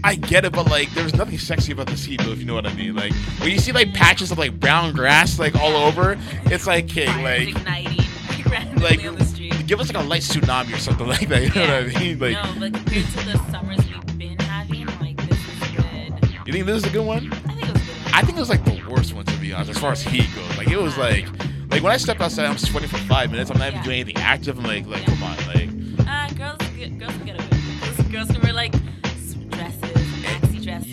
[0.06, 2.54] I get it, but like, there's nothing sexy about this heat, though, if you know
[2.54, 2.96] what I mean.
[2.96, 6.86] Like, when you see like patches of like brown grass like all over, it's like,
[6.86, 7.98] okay, like, igniting
[8.50, 9.54] like, like, on the street.
[9.66, 11.42] give us like a light tsunami or something like that.
[11.44, 12.20] You know what I mean?
[12.20, 16.38] Like, no, but compared to the summers we've been having, like this is good.
[16.48, 17.32] you think this is a good one?
[17.34, 17.96] I think it was good.
[18.04, 18.14] One.
[18.14, 20.28] I think it was like the worst one to be honest, as far as heat
[20.36, 20.58] goes.
[20.58, 21.26] Like, it was like,
[21.72, 23.50] like when I step outside, I'm sweating for five minutes.
[23.50, 23.84] I'm not even Yeah.
[23.86, 24.58] doing anything active.
[24.60, 25.70] I'm like, like, come on, like.
[26.08, 28.12] Uh, girls, get, girls can get away it.
[28.12, 28.74] Girls can wear like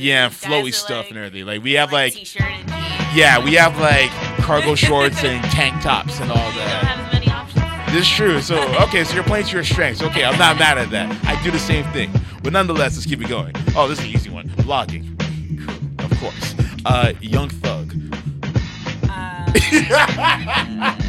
[0.02, 1.46] Yeah, flowy stuff like, and everything.
[1.46, 2.34] Like we have like, jeans.
[3.14, 4.10] yeah, we have like
[4.42, 6.84] cargo shorts and tank tops and all You don't that.
[6.84, 7.92] have as many options.
[7.92, 8.40] This is true.
[8.40, 10.02] So okay, so you're playing to your strengths.
[10.02, 11.24] Okay, I'm not mad at that.
[11.24, 12.10] I do the same thing.
[12.42, 13.54] But nonetheless, let's keep it going.
[13.76, 14.48] Oh, this is an easy one.
[14.50, 15.08] Blogging.
[16.02, 16.54] Of course.
[16.84, 17.94] Uh, Young Thug.
[19.08, 19.52] Uh,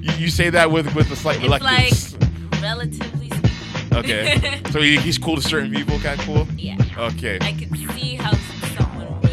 [0.00, 2.14] You, you say that with with a slight it's like reluctance.
[3.94, 4.60] Okay.
[4.70, 5.98] So he, he's cool to certain people.
[6.00, 6.48] Kind of cool.
[6.56, 6.76] yeah.
[6.98, 7.38] Okay.
[7.40, 8.32] I could see how
[8.76, 9.24] someone would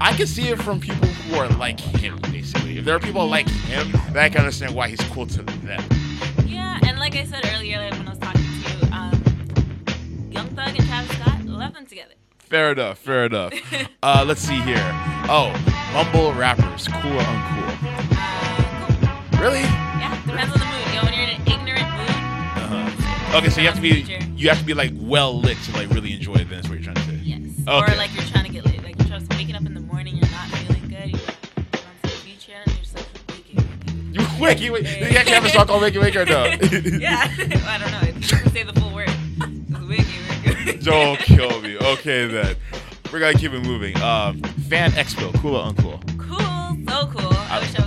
[0.00, 2.78] I can see it from people who are like him, basically.
[2.78, 5.82] If there are people like him, then I can understand why he's cool to them.
[6.46, 10.48] Yeah, and like I said earlier, like when I was talking to you, um, Young
[10.50, 12.14] Thug and Travis Scott, love them together.
[12.38, 13.52] Fair enough, fair enough.
[14.02, 14.88] Uh, let's see here.
[15.28, 15.50] Oh,
[15.92, 17.76] mumble rappers, cool or uncool?
[18.12, 18.86] Uh,
[19.32, 19.40] cool.
[19.40, 19.62] Really?
[19.62, 20.65] Yeah, depends on the
[23.34, 25.90] Okay, so you have to be you have to be like well lit to like
[25.90, 26.48] really enjoy it.
[26.48, 27.20] Then that's what you're trying to say.
[27.22, 27.40] yes.
[27.68, 27.92] Okay.
[27.92, 28.82] Or like you're trying to get lit.
[28.82, 31.10] Like you're just waking up in the morning, you're not feeling good.
[31.10, 34.14] You run to the beach here, and you're just like, wakey.
[34.14, 35.10] You wakey, wakey.
[35.10, 36.98] You actually have a song called Wakey Wakey or no?
[36.98, 37.28] Yeah,
[37.68, 38.00] I don't know.
[38.08, 39.08] It doesn't say the full word.
[39.10, 40.84] It's wakey, wakey.
[40.84, 41.76] Don't kill me.
[41.76, 42.56] Okay then.
[43.12, 43.96] We're gonna keep it moving.
[44.00, 46.00] Um, Fan Expo, cool or uncool?
[46.18, 46.38] Cool,
[46.88, 47.36] so cool.
[47.50, 47.85] I wish I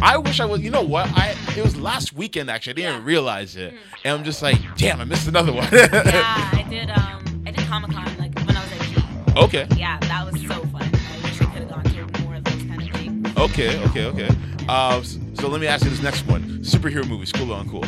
[0.00, 0.60] I wish I was.
[0.60, 1.08] You know what?
[1.16, 2.72] I it was last weekend actually.
[2.72, 3.06] I didn't Yeah.
[3.06, 5.68] realize it, and I'm just like, damn, I missed another one.
[5.72, 5.88] Yeah,
[6.52, 6.90] I did.
[6.90, 9.66] Um, I did Comic Con like when I was at okay.
[9.76, 10.82] Yeah, that was so fun.
[10.82, 13.36] I wish I could have gone to more of those kind of things.
[13.36, 13.82] Okay.
[13.86, 14.04] Okay.
[14.06, 14.28] Okay.
[14.68, 17.84] S- so let me ask you this next one: superhero movies, cool or uncool?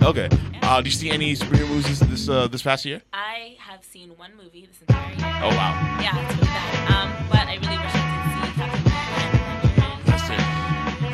[0.00, 0.08] Cool.
[0.08, 0.28] Okay.
[0.62, 3.02] Uh, do you see any superhero movies this this, uh, this past year?
[3.12, 5.40] I have seen one movie this entire year.
[5.44, 5.98] Oh wow.
[6.00, 6.90] Yeah, it's really bad.
[6.90, 7.94] Um, but I really wish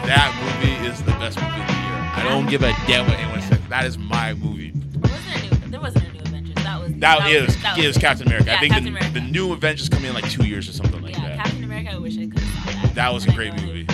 [0.09, 2.13] that movie is the best movie of the year.
[2.17, 3.61] I don't give a damn what anyone says.
[3.69, 4.73] That is my movie.
[4.97, 5.71] Or wasn't a new?
[5.71, 6.55] There wasn't a new Avengers.
[6.65, 7.99] That was That is that is.
[7.99, 8.47] Captain America.
[8.51, 9.11] Yeah, I think the, America.
[9.15, 11.45] the new Avengers come in like two years or something like yeah, that.
[11.47, 11.91] Captain America.
[11.93, 12.95] I wish I could have saw that.
[12.95, 13.87] That was a And I great movie.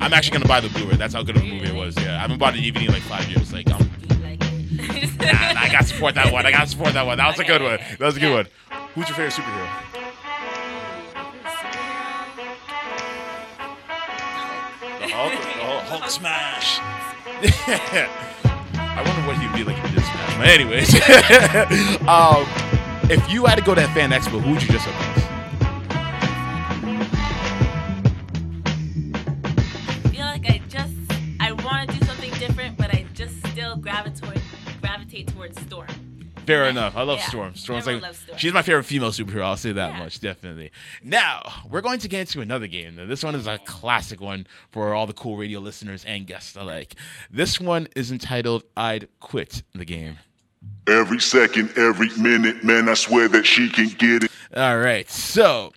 [0.00, 0.96] I'm actually gonna buy the Blu-ray.
[0.96, 1.96] That's how good of a movie it was.
[1.96, 3.52] Yeah, I haven't bought a DVD in like five years.
[3.52, 3.78] Like, I'm.
[4.22, 4.40] Like
[5.20, 6.44] nah, I gotta support that one.
[6.44, 7.18] I gotta support that one.
[7.18, 7.78] That was a Okay, good one.
[7.98, 8.34] That was a good Yeah.
[8.34, 8.46] one.
[8.94, 9.68] Who's your favorite superhero?
[13.64, 15.32] Uh, the Hulk.
[15.92, 16.78] The Hulk, Hulk smash.
[18.78, 20.36] I wonder what he'd be like if he did smash.
[20.38, 20.94] But anyways,
[22.08, 22.46] um,
[23.10, 24.94] if you had to go to that fan expo, who would you just up
[30.06, 30.94] I feel like I just
[31.40, 34.40] I want to do something different, but I just still gravitate
[34.80, 36.01] gravitate towards Storm.
[36.46, 36.96] Fair enough.
[36.96, 37.28] I love Yeah.
[37.28, 37.54] Storm.
[37.54, 38.38] Storm's Everyone like Storm.
[38.38, 39.42] she's my favorite female superhero.
[39.42, 39.98] I'll say that Yeah.
[39.98, 40.70] much, definitely.
[41.02, 42.96] Now we're going to get into another game.
[42.96, 46.56] Now, this one is a classic one for all the cool radio listeners and guests
[46.56, 46.94] alike.
[47.30, 50.18] This one is entitled "I'd Quit the Game."
[50.86, 54.30] Every second, every minute, man, I swear that she can get it.
[54.56, 55.08] All right.
[55.10, 55.72] So,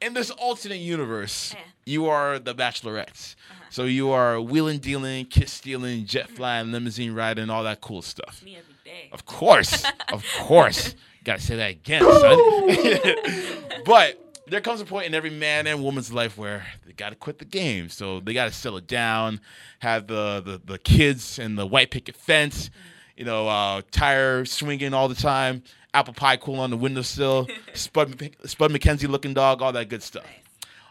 [0.00, 1.60] in this alternate universe, Yeah.
[1.84, 3.34] you are the Bachelorettes.
[3.50, 3.64] Uh-huh.
[3.70, 8.42] So you are wheeling, dealing, kiss stealing, jet flying, limousine riding, all that cool stuff.
[8.42, 9.08] Me every day.
[9.12, 10.94] Of course, of course.
[11.24, 13.64] Gotta say that again, son.
[13.84, 17.38] but there comes a point in every man and woman's life where they gotta quit
[17.38, 17.88] the game.
[17.88, 19.40] So they gotta settle down,
[19.80, 22.70] have the the, the kids and the white picket fence,
[23.16, 28.30] you know, uh, tire swinging all the time, apple pie cool on the windowsill, Spud
[28.44, 30.26] Spud MacKenzie looking dog, all that good stuff.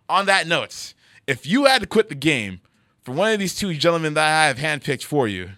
[0.10, 0.94] On that note,
[1.26, 2.60] if you had to quit the game
[3.04, 5.52] for one of these two gentlemen that I have handpicked for you,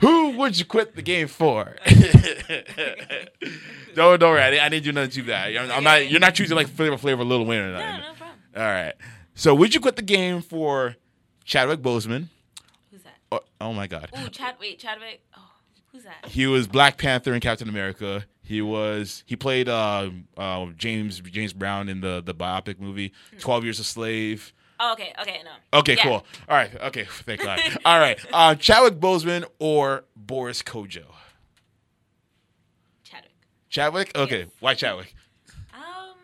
[0.00, 1.76] who would you quit the game for?
[3.94, 5.56] don't don't worry, I didn't, I didn't do nothing too bad.
[5.56, 6.10] I'm, I'm not.
[6.10, 8.00] You're not choosing like Flavor Flav Lil Wayne or No, nothing.
[8.00, 8.38] no problem.
[8.56, 8.94] All right.
[9.34, 10.96] So would you quit the game for
[11.44, 12.26] Chadwick Boseman?
[12.90, 13.14] Who's that?
[13.32, 14.56] Oh, oh my God, Ooh, Chad.
[14.60, 15.22] Wait, Chadwick.
[15.36, 15.40] Oh,
[15.92, 16.26] who's that?
[16.26, 18.24] he was Black Panther and Captain America.
[18.42, 23.64] He was he played uh, uh, James James Brown in the the biopic movie Twelve
[23.64, 24.52] Years a Slave.
[24.82, 25.78] Oh, okay, okay, no.
[25.80, 26.02] Okay, Yeah.
[26.04, 26.12] cool.
[26.48, 26.74] All right.
[26.74, 27.60] Okay, thank God.
[27.84, 28.18] All right.
[28.32, 31.04] Uh, Chadwick Boseman or Boris Kodjoe?
[33.04, 33.32] Chadwick.
[33.68, 34.12] Chadwick.
[34.16, 34.38] Okay.
[34.40, 34.48] Yes.
[34.60, 35.14] Why Chadwick?
[35.74, 36.16] Um,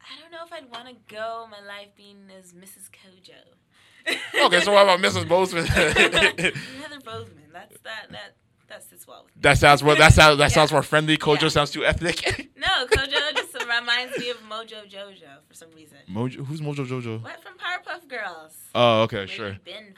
[0.00, 2.88] I don't know if I'd want to go my life being as Mrs.
[2.90, 3.56] Kodjoe.
[4.42, 5.24] Okay, so what about Mrs.
[5.28, 5.66] Boseman?
[5.66, 7.52] Heather Boseman.
[7.52, 8.34] That's that that
[8.68, 9.40] that sits well with me.
[9.42, 9.94] that sounds more.
[9.94, 10.38] That sounds.
[10.38, 11.18] That sounds more friendly.
[11.18, 11.48] Kodjoe Yeah.
[11.48, 12.48] sounds too ethnic.
[12.56, 13.34] No, Kodjoe
[13.80, 15.98] reminds me of Mojo Jojo for some reason.
[16.10, 17.22] Mojo, who's Mojo Jojo?
[17.22, 18.54] What from Powerpuff Girls?
[18.74, 19.56] Oh, okay, Where sure.
[19.64, 19.94] been.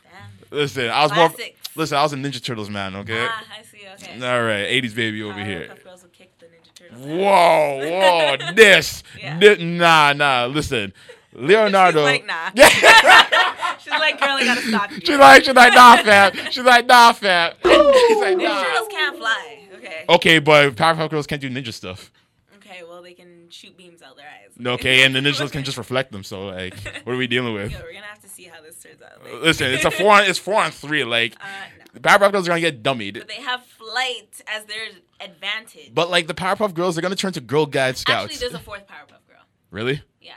[0.51, 1.29] Listen, I was more.
[1.29, 1.59] Classics.
[1.77, 2.95] Listen, I was a Ninja Turtles man.
[2.97, 3.27] Okay.
[3.29, 3.79] Ah, I see.
[3.95, 4.14] Okay.
[4.27, 5.68] All right, '80s baby over here.
[5.68, 7.01] Powerpuff Girls will kick the Ninja Turtles.
[7.07, 9.38] Whoa, whoa, this, Yeah.
[9.38, 10.47] thi- nah, nah.
[10.47, 10.92] Listen,
[11.33, 12.01] Leonardo.
[12.07, 12.51] She's like, nah.
[13.79, 15.01] She's like, girl, I gotta stop you.
[15.01, 16.33] She's like, she's like, nah, fam.
[16.51, 17.53] She's like, nah, fam.
[17.64, 18.62] She's like, Ninja nah.
[18.64, 19.59] Turtles can't fly.
[19.77, 20.05] Okay.
[20.09, 22.12] Okay, but Powerpuff Girls can't do ninja stuff.
[22.57, 24.67] Okay, well, they can shoot beams out their eyes.
[24.67, 26.25] Okay, and the ninjas can just reflect them.
[26.25, 27.73] So, like, what are we dealing with?
[27.73, 29.23] Yo, we're gonna have to see how this turns out.
[29.23, 30.25] Like, Listen, it's a four on.
[30.25, 31.05] It's four on three.
[31.05, 31.45] Like, uh,
[31.79, 31.85] no.
[31.95, 33.15] the Powerpuff Girls are gonna get dummied.
[33.19, 34.88] But they have flight as their
[35.21, 35.93] advantage.
[35.95, 38.25] But like the Powerpuff Girls, they're gonna turn to Girl Guide Scouts.
[38.33, 39.43] Actually, there's a fourth Powerpuff Girl.
[39.71, 40.03] really?
[40.21, 40.35] Yeah.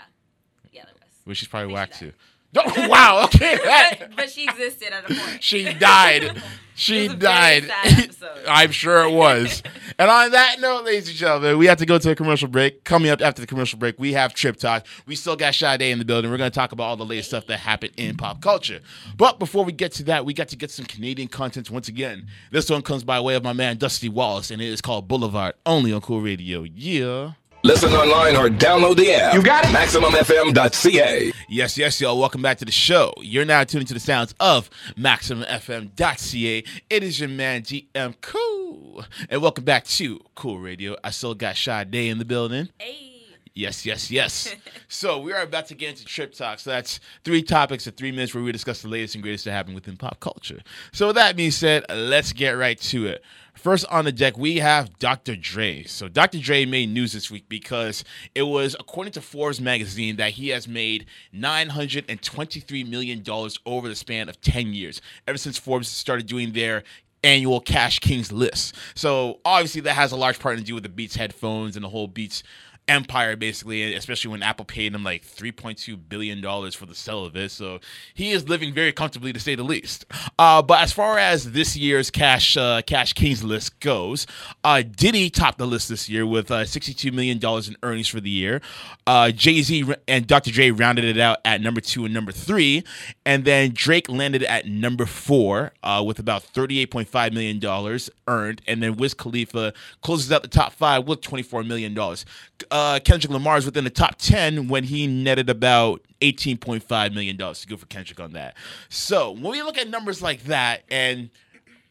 [0.71, 1.13] Yeah, there was.
[1.23, 2.12] Which is probably whack too.
[2.78, 3.26] Oh, wow.
[3.26, 3.58] Okay.
[3.63, 5.44] But, but she existed at a point.
[5.44, 6.41] she died.
[6.78, 8.10] She It was a very died.
[8.50, 9.63] I'm sure it was.
[9.98, 12.84] And on that note, ladies and gentlemen, we have to go to a commercial break.
[12.84, 14.86] Coming up after the commercial break, we have Trip Talk.
[15.06, 16.30] We still got Sade in the building.
[16.30, 18.82] We're going to talk about all the latest stuff that happened in pop culture.
[19.15, 22.28] But before we get to that, we got to get some Canadian content once again.
[22.52, 25.56] This one comes by way of my man Dusty Wallace, and it is called Boulevard,
[25.65, 26.63] only on Cool Radio.
[26.63, 27.32] Yeah.
[27.65, 29.34] Listen online or download the app.
[29.34, 29.69] You got it?
[29.69, 31.32] MaximumFM.ca.
[31.49, 32.19] Yes, yes, y'all.
[32.19, 33.12] Welcome back to the show.
[33.19, 36.63] You're now tuning to the sounds of MaximumFM.ca.
[36.91, 40.95] It is your man DM Cool, and welcome back to Cool Radio.
[41.04, 42.69] I still got Sade in the building.
[42.78, 43.15] Hey.
[43.56, 44.54] Yes, yes, yes.
[44.89, 46.60] so we are about to get into trip talk.
[46.60, 49.54] So that's three topics in three minutes where we discuss the latest and greatest that
[49.54, 50.60] happened within pop culture.
[50.91, 53.23] So with that being said, let's get right to it.
[53.56, 55.36] First on the deck, we have Dr.
[55.36, 55.84] Dre.
[55.84, 56.39] So Dr.
[56.39, 58.04] Dre made news this week because
[58.36, 63.24] it was, according to Forbes magazine, that he has made $923 million
[63.65, 66.84] over the span of 10 years, ever since Forbes started doing their
[67.24, 68.76] annual Cash Kings list.
[68.94, 71.89] So obviously that has a large part to do with the Beats headphones and the
[71.89, 72.44] whole Beats
[72.88, 77.36] empire basically especially when apple paid him like 3.2 billion dollars for the sale of
[77.36, 77.52] it.
[77.52, 77.80] So
[78.13, 80.06] he is living very comfortably to say the least.
[80.38, 84.28] Uh, but as far as this year's cash uh, cash kings list goes
[84.63, 88.19] uh, diddy topped the list this year with uh, 62 million dollars in earnings for
[88.19, 88.62] the year.
[89.08, 92.84] Uh, jay-z and dr Dre rounded it out at number two and number three.
[93.26, 98.62] And then drake landed at number four uh, with about 38.5 million dollars earned.
[98.67, 102.26] And then wiz khalifa closes out the top five with 24 million dollars
[102.75, 107.67] uh, Kendrick Lamar is within the top 10 when he netted about $18.5 million to
[107.67, 108.57] go for Kendrick on that.
[108.89, 111.29] So when we look at numbers like that and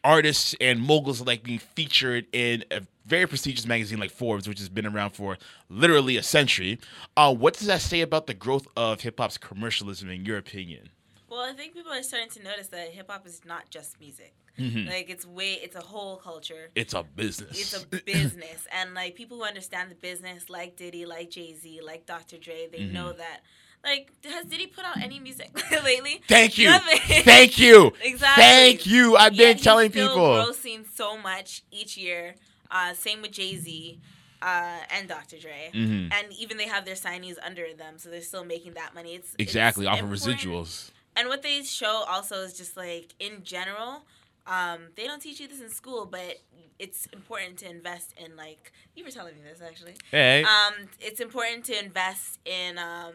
[0.03, 4.69] artists and moguls like being featured in a very prestigious magazine like Forbes, which has
[4.69, 6.77] been around for literally a century,
[7.17, 10.89] uh, what does that say about the growth of hip hop's commercialism, in your opinion?
[11.35, 14.33] Well, I think people are starting to notice that hip hop is not just music.
[14.57, 14.87] Mhm.
[14.87, 16.69] Like it's way, it's a whole culture.
[16.75, 17.59] It's a business.
[17.59, 21.81] It's a business, and like people who understand the business, like Diddy, like Jay Z,
[21.83, 22.37] like Dr.
[22.37, 22.91] Dre, they Mhm.
[22.93, 23.41] know that.
[23.83, 25.51] Like, has Diddy put out any music
[25.83, 26.21] lately?
[26.29, 26.69] Thank you.
[26.69, 27.23] Nothing.
[27.23, 27.87] Thank you.
[28.01, 28.41] exactly.
[28.43, 29.17] Thank you.
[29.17, 30.27] I've been Yet telling still people.
[30.29, 32.35] grossing so much each year.
[32.71, 33.99] Uh, same with Jay Z.
[34.41, 35.39] Uh, and Dr.
[35.39, 36.13] Dre, Mhm.
[36.13, 39.15] and even they have their signees under them, so they're still making that money.
[39.15, 40.91] It's Exactly, it's off of residuals.
[41.15, 44.03] And what they show also is just like in general,
[44.47, 46.39] um, they don't teach you this in school, but
[46.77, 49.95] it's important to invest in like you were telling me this actually.
[50.11, 50.43] Hey.
[50.43, 53.13] Um, it's important to invest in um,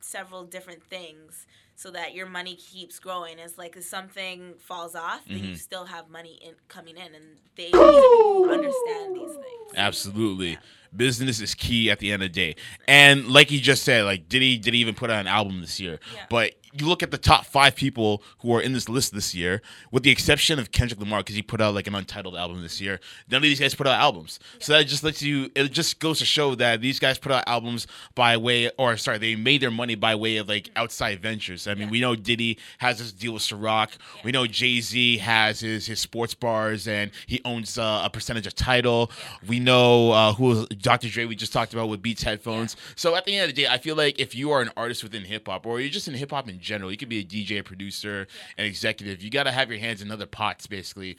[0.00, 3.38] several different things so that your money keeps growing.
[3.38, 5.58] It's like if something falls off, then you Mhm.
[5.58, 9.72] still have money in coming in, and they these are people who understand these things.
[9.76, 10.56] Absolutely.
[10.94, 12.56] Business is key at the end of the day.
[12.86, 15.60] And like you just said, like did he did he even put out an album
[15.60, 15.98] this year?
[16.30, 19.62] But you look at the top five people who are in this list this year,
[19.92, 22.80] with the exception of Kendrick Lamar, because he put out like an untitled album this
[22.80, 23.00] year.
[23.30, 24.40] None of these guys put out albums.
[24.58, 27.44] So that just lets you it just goes to show that these guys put out
[27.46, 31.68] albums by way or sorry, they made their money by way of like outside ventures.
[31.68, 33.90] I mean, we know Diddy has this deal with Ciroc.
[34.24, 38.54] We know Jay-Z has his his sports bars and he owns uh, a percentage of
[38.54, 39.12] Tidal.
[39.46, 41.08] We know uh, who Dr.
[41.08, 42.76] Dre we just talked about with Beats headphones.
[42.96, 45.04] So at the end of the day, I feel like if you are an artist
[45.04, 47.24] within hip hop or you're just in hip hop in general, you could be a
[47.24, 48.26] DJ, a producer,
[48.58, 49.22] an executive.
[49.22, 51.16] You got to have your hands in other pots basically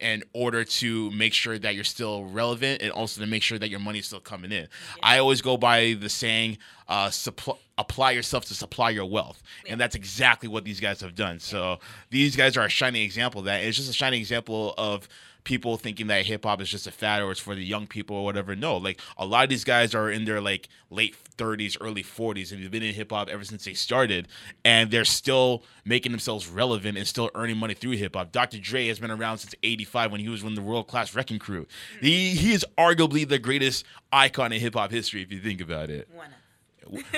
[0.00, 3.68] in order to make sure that you're still relevant and also to make sure that
[3.68, 4.68] your money is still coming in.
[5.02, 9.42] I always go by the saying, uh, supply, apply yourself to supply your wealth.
[9.68, 11.40] And that's exactly what these guys have done.
[11.40, 11.80] So
[12.10, 13.62] these guys are a shining example of that.
[13.64, 15.08] It's just a shining example of
[15.44, 18.16] people thinking that hip hop is just a fad or it's for the young people
[18.16, 18.56] or whatever.
[18.56, 22.50] No, like a lot of these guys are in their like late 30s, early 40s,
[22.52, 24.28] and they've been in hip hop ever since they started,
[24.64, 28.32] and they're still making themselves relevant and still earning money through hip hop.
[28.32, 28.58] Dr.
[28.58, 31.66] Dre has been around since '85 when he was in the World Class Wreckin' Cru.
[32.00, 35.90] He he is arguably the greatest icon in hip hop history if you think about
[35.90, 36.08] it.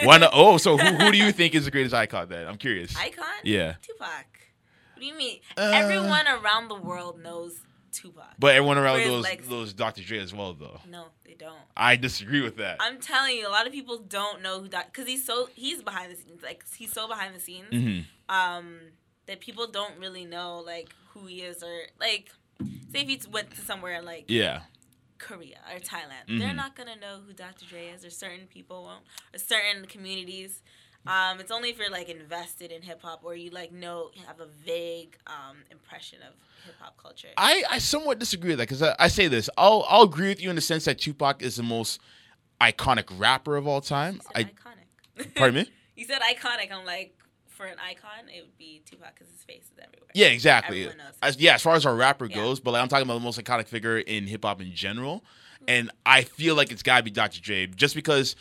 [0.05, 0.23] One.
[0.33, 2.47] Oh, so who, who do you think is the greatest icon then?
[2.47, 2.97] I'm curious.
[2.97, 3.25] Icon?
[3.43, 3.75] Yeah.
[3.83, 4.27] Tupac.
[4.95, 5.41] What do you mean?
[5.59, 7.61] Uh, Everyone around the world knows
[7.93, 8.35] Tupac.
[8.39, 10.03] But everyone around those those Dr.
[10.03, 10.81] Dre as well though.
[10.89, 11.59] No, they don't.
[11.77, 12.77] I disagree with that.
[12.81, 15.83] I'm telling you, a lot of people don't know who Doc because he's so he's
[15.83, 16.43] behind the scenes.
[16.43, 17.71] Like he's so behind the scenes.
[17.71, 18.05] Mhm.
[18.29, 18.79] Um,
[19.27, 22.31] that people don't really know like who he is or like
[22.93, 24.63] say if he went to somewhere like Yeah.
[25.19, 26.57] Korea or Thailand, they're Mhm.
[26.57, 27.65] not gonna know who Dr.
[27.65, 30.63] Dre is, or certain people won't, or certain communities.
[31.07, 34.41] Um, it's only if you're like invested in hip hop or you like know have
[34.41, 37.29] a vague um, impression of hip hop culture.
[37.37, 39.49] I, I somewhat disagree with that because I, I say this.
[39.57, 42.01] I'll I'll agree with you in the sense that Tupac is the most
[42.61, 44.21] iconic rapper of all time.
[44.35, 45.35] I, iconic.
[45.35, 45.71] Pardon me?
[45.95, 46.73] You said iconic.
[46.73, 50.11] I'm like, for an icon, it would be Tupac because his face is everywhere.
[50.15, 50.89] Yeah, exactly.
[51.23, 53.41] As, yeah, as far as our rapper goes, but like I'm talking about the most
[53.41, 55.25] iconic figure in hip hop in general,
[55.67, 57.41] and I feel like it's got to be Dr.
[57.41, 58.37] Dre, just because.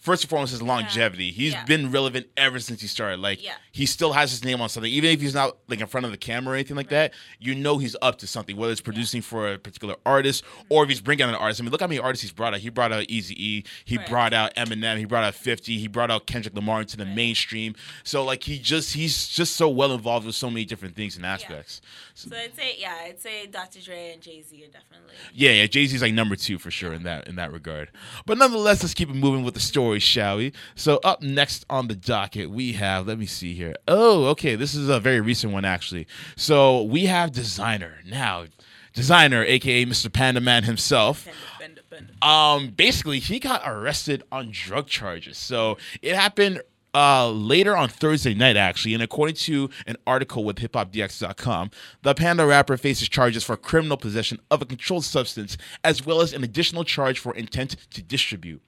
[0.00, 1.30] First and foremost, his longevity.
[1.30, 1.64] He's Yeah.
[1.66, 3.20] been relevant ever since he started.
[3.20, 3.52] Like Yeah.
[3.70, 6.10] he still has his name on something, even if he's not like in front of
[6.10, 7.12] the camera or anything like that.
[7.38, 10.62] You know he's up to something, whether it's producing for a particular artist mm-hmm.
[10.70, 11.60] or if he's bringing out an artist.
[11.60, 12.60] I mean, look how many artists he's brought out.
[12.60, 13.64] He brought out Easy E.
[13.84, 14.08] He Right.
[14.08, 14.96] brought out Eminem.
[14.96, 15.78] He brought out Fifty.
[15.78, 17.74] He brought out Kendrick Lamar into the mainstream.
[18.02, 21.26] So like he just he's just so well involved with so many different things and
[21.26, 21.82] aspects.
[22.14, 23.80] So I'd say, yeah, I'd say Dr.
[23.80, 25.14] Dre and Jay Z are definitely.
[25.34, 27.90] Yeah, yeah, Jay Z's like number two for sure in that in that regard.
[28.24, 30.52] But nonetheless, let's keep it moving with the story, shall we?
[30.74, 33.06] So up next on the docket, we have.
[33.06, 33.74] Let me see here.
[33.88, 36.06] Oh, okay, this is a very recent one actually.
[36.36, 38.46] So we have Desiigner now.
[38.94, 40.12] Desiigner, aka Mr.
[40.12, 41.26] Panda Man himself.
[41.58, 42.10] Bend it, bend.
[42.22, 45.38] Um, basically, he got arrested on drug charges.
[45.38, 46.62] So it happened
[46.94, 48.94] uh, later on Thursday night, actually.
[48.94, 51.70] And according to an article with hiphopdx.com,
[52.02, 56.32] the Panda rapper faces charges for criminal possession of a controlled substance, as well as
[56.32, 58.62] an additional charge for intent to distribute.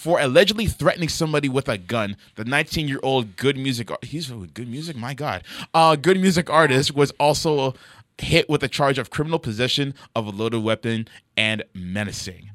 [0.00, 3.62] For allegedly threatening somebody with a gun, the 19-year-old G.O.O.D.
[3.62, 4.64] Music he's G.O.O.D.
[4.64, 5.44] Music, my God,
[5.74, 6.18] uh, G.O.O.D.
[6.18, 7.74] Music artist was also
[8.16, 12.50] hit with a charge of criminal possession of a loaded weapon and menacing.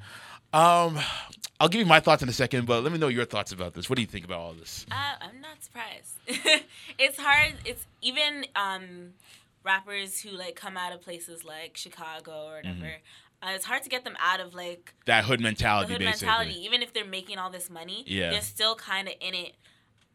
[0.54, 0.98] Um,
[1.60, 3.76] I'll give you my thoughts in a second, but let me know your thoughts about
[3.76, 3.92] this.
[3.92, 4.84] What do you think about all this?
[4.92, 6.64] Uh, I'm not surprised.
[6.98, 7.54] it's hard.
[7.64, 9.14] It's even um,
[9.64, 12.94] rappers who like come out of places like Chicago or whatever.
[13.44, 16.28] Uh, it's hard to get them out of like That hood mentality, hood basically.
[16.28, 16.66] mentality.
[16.66, 18.32] Even if they're making all this money, Yeah.
[18.32, 19.56] they're still kind of in it.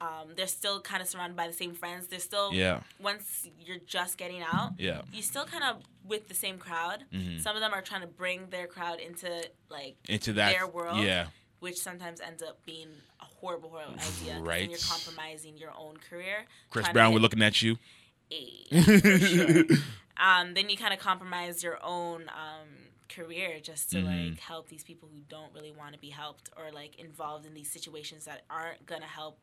[0.01, 2.07] Um, they're still kind of surrounded by the same friends.
[2.09, 2.81] They're still Yeah.
[2.99, 4.93] Once you're just getting out, Yeah.
[5.03, 5.15] Mm-hmm.
[5.15, 7.05] you still kind of with the same crowd.
[7.41, 9.29] Some of them are trying to bring their crowd into
[9.69, 11.01] like Into that, their world.
[11.01, 11.27] yeah,
[11.61, 12.89] which sometimes ends up being
[13.21, 14.41] a horrible, horrible idea.
[14.41, 14.69] Right.
[14.71, 16.47] you're compromising your own career.
[16.71, 17.77] Chris Brown, we're looking at you.
[18.33, 19.65] a for sure.
[20.17, 22.69] Um, then you kind of compromise your own um,
[23.11, 24.31] career just to Mm-hmm.
[24.31, 27.55] like help these people who don't really want to be helped or like involved in
[27.55, 29.39] these situations that aren't gonna help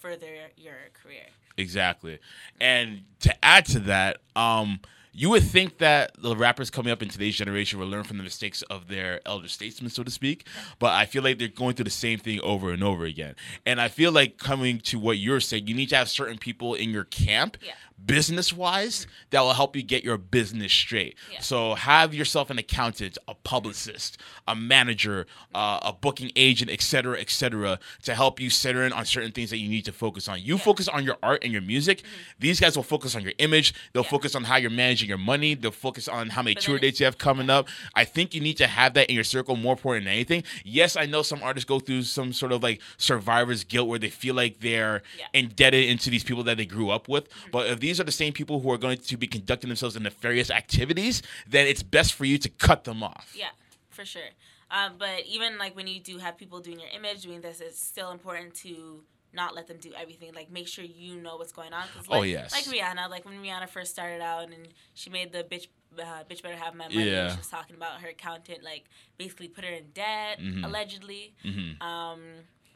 [0.00, 1.26] further your career.
[1.56, 2.20] Exactly.
[2.60, 4.80] And to add to that, um,
[5.18, 8.22] you would think that the rappers coming up in today's generation will learn from the
[8.22, 10.46] mistakes of their elder statesmen, so to speak.
[10.78, 13.34] But I feel like they're going through the same thing over and over again.
[13.66, 16.74] And I feel like coming to what you're saying, you need to have certain people
[16.74, 17.72] in your camp, Yeah.
[18.06, 21.16] business wise, that will help you get your business straight.
[21.32, 21.40] Yeah.
[21.40, 27.18] So have yourself an accountant, a publicist, a manager, uh, a booking agent, et cetera,
[27.20, 30.28] et cetera, to help you center in on certain things that you need to focus
[30.28, 30.40] on.
[30.40, 32.04] You focus on your art and your music.
[32.38, 33.74] These guys will focus on your image.
[33.92, 34.06] They'll Mm-hmm.
[34.06, 34.10] Yeah.
[34.18, 35.54] focus on how you're managing your money.
[35.54, 37.68] They'll focus on how many But tour dates you have coming up.
[37.94, 40.44] I think you need to have that in your circle more important than anything.
[40.64, 44.10] Yes, I know some artists go through some sort of like survivor's guilt where they
[44.10, 45.24] feel like they're Yeah.
[45.26, 45.36] Mm-hmm.
[45.48, 47.28] indebted into these people that they grew up with.
[47.50, 50.02] But if these are the same people who are going to be conducting themselves in
[50.02, 53.34] nefarious activities, then it's best for you to cut them off.
[53.36, 53.48] Yeah,
[53.88, 54.30] for sure.
[54.70, 57.80] Um, but even like when you do have people doing your image, doing this, it's
[57.80, 59.02] still important to
[59.32, 60.32] not let them do everything.
[60.34, 61.86] Like make sure you know what's going on.
[61.88, 62.52] 'Cause, Oh, like, yes.
[62.52, 65.66] Like Rihanna, like when Rihanna first started out and she made the bitch,
[65.98, 67.10] uh, bitch better have my money.
[67.10, 67.30] Yeah.
[67.32, 68.84] She was talking about her accountant, like
[69.18, 70.64] basically put her in debt Mm-hmm.
[70.64, 71.34] allegedly.
[71.80, 72.20] Um,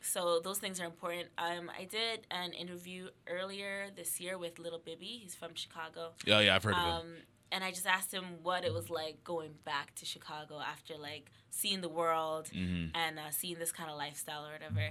[0.00, 1.28] so those things are important.
[1.38, 5.20] Um, I did an interview earlier this year with Little Bibby.
[5.22, 6.12] He's from Chicago.
[6.28, 6.90] Oh yeah, I've heard of him.
[6.92, 7.14] Um,
[7.52, 11.30] and I just asked him what it was like going back to Chicago after like
[11.50, 12.96] seeing the world Mm-hmm.
[12.96, 14.90] and uh, seeing this kind of lifestyle or whatever.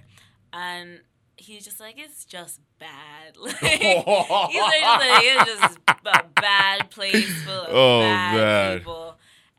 [0.53, 1.01] And
[1.41, 3.35] he's just like, it's just bad.
[3.37, 8.77] Like, he's like, it's just a bad place full of Oh, bad, man.
[8.79, 9.15] people.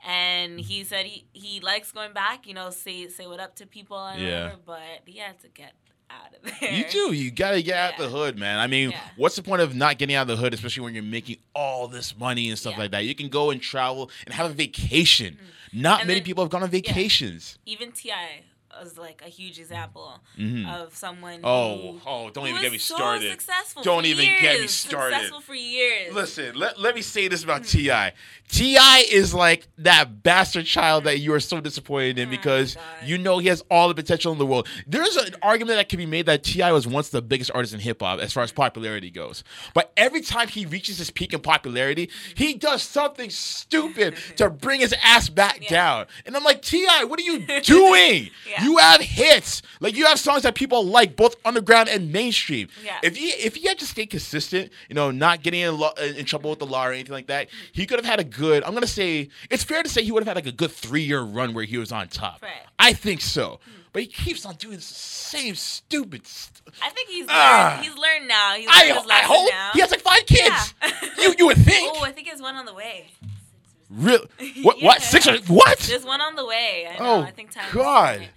[0.07, 3.67] And he said he, he likes going back, you know, say say what up to
[3.67, 4.45] people and Yeah.
[4.45, 5.73] whatever, but he had to get
[6.11, 6.73] out of there.
[6.73, 7.13] You do.
[7.13, 8.05] You gotta get out Yeah.
[8.07, 8.59] the hood, man.
[8.59, 9.01] I mean, Yeah.
[9.17, 11.87] what's the point of not getting out of the hood, especially when you're making all
[11.89, 12.81] this money and stuff Yeah.
[12.81, 13.05] like that?
[13.05, 15.39] You can go and travel and have a vacation.
[15.73, 16.01] Not Mm.
[16.01, 17.59] And many then- people have gone on vacations.
[17.65, 18.43] Even T.I.
[18.81, 20.21] was like a huge example
[20.69, 21.35] of someone.
[21.43, 21.45] Mm-hmm.
[21.45, 23.31] Oh, who, oh, don't even get me so started.
[23.33, 25.15] Successful Don't even get me started.
[25.15, 26.15] Successful for years.
[26.15, 28.13] Listen, let, let me say this about T.I.
[28.49, 29.05] T.I.
[29.11, 33.39] is like that bastard child that you are so disappointed in Oh because you know
[33.39, 34.69] he has all the potential in the world.
[34.87, 36.73] There's an argument that can be made that T.I.
[36.73, 39.43] was once the biggest artist in hip hop as far as popularity goes.
[39.75, 44.81] But every time he reaches his peak in popularity, he does something stupid to bring
[44.81, 45.69] his ass back Yeah.
[45.71, 46.07] down.
[46.27, 48.31] And I'm like, T.I., what are you doing?
[48.49, 48.62] Yeah.
[48.63, 48.69] Yeah.
[48.69, 49.63] You have hits.
[49.81, 52.69] Like you have songs that people like, both underground and mainstream.
[52.85, 52.99] Yeah.
[53.03, 56.25] If he if he had just stayed consistent, you know, not getting in, lo- in
[56.25, 58.63] trouble with the law or anything like that, he could have had a good.
[58.65, 61.03] I'm gonna say it's fair to say he would have had like a good three
[61.03, 62.43] year run where he was on top.
[62.43, 62.53] Right.
[62.79, 63.61] I think so.
[63.93, 66.27] But he keeps on doing the same stupid.
[66.27, 67.73] St- I think he's Ah.
[67.75, 68.55] learned, he's learned now.
[68.55, 69.71] He's I, his I hope now.
[69.75, 70.75] he has like five kids.
[70.83, 70.91] Yeah.
[71.21, 71.93] You you would think.
[71.99, 73.09] Oh, I think there's one on the way.
[73.91, 74.21] Real?
[74.63, 74.79] What?
[74.81, 74.87] Yeah.
[74.87, 75.03] What?
[75.03, 75.27] Six?
[75.29, 75.79] Or, what?
[75.81, 76.89] There's one on the way.
[76.89, 77.05] I know.
[77.05, 77.65] Oh, I think time.
[77.73, 78.29] God.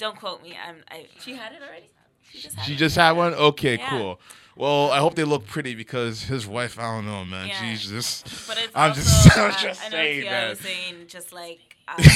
[0.00, 0.56] Don't quote me.
[0.66, 0.76] I'm.
[0.90, 1.86] I, she had it already.
[2.32, 3.34] She just had She just had one.
[3.34, 3.90] Okay, Yeah.
[3.90, 4.20] cool.
[4.56, 6.78] Well, I hope they look pretty because his wife.
[6.78, 7.48] I don't know, man.
[7.48, 7.60] Yeah.
[7.60, 8.24] She's just.
[8.48, 9.36] But it's I'm also, just.
[9.38, 10.56] I'm just I know saying, Kia man.
[10.56, 11.69] saying just like.
[11.98, 12.04] Such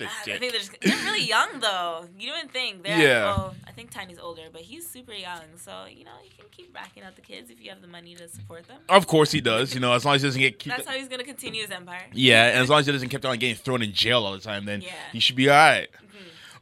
[0.00, 0.26] a I dick.
[0.40, 2.06] think they're, just, they're really young though.
[2.18, 2.82] You wouldn't think.
[2.84, 3.24] They're, Yeah.
[3.24, 5.42] Well, I think Tiny's older, but he's super young.
[5.56, 8.14] So you know you can keep racking out the kids if you have the money
[8.14, 8.78] to support them.
[8.88, 9.74] Of course he does.
[9.74, 10.72] You know, as long as he doesn't get keep.
[10.74, 12.06] That's how he's gonna continue his empire.
[12.12, 14.38] Yeah, and as long as he doesn't keep on getting thrown in jail all the
[14.40, 14.92] time, then Yeah.
[15.12, 15.88] he should be all right.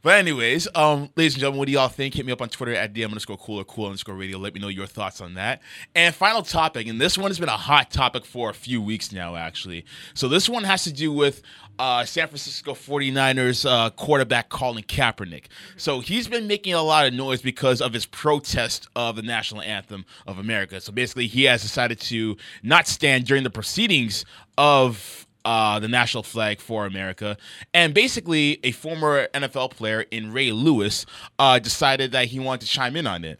[0.03, 2.15] But anyways, um, ladies and gentlemen, what do y'all think?
[2.15, 4.39] Hit me up on Twitter at DM underscore cooler cool underscore radio.
[4.39, 5.61] Let me know your thoughts on that.
[5.93, 9.11] And final topic, and this one has been a hot topic for a few weeks
[9.11, 9.85] now, actually.
[10.15, 11.43] So this one has to do with
[11.77, 15.45] uh, San Francisco 49ers uh, quarterback Colin Kaepernick.
[15.77, 19.61] So he's been making a lot of noise because of his protest of the national
[19.61, 20.81] anthem of America.
[20.81, 24.25] So basically, he has decided to not stand during the proceedings
[24.57, 27.37] of uh, the national flag for America.
[27.73, 31.05] And basically, a former NFL player in Ray Lewis
[31.39, 33.39] uh, decided that he wanted to chime in on it.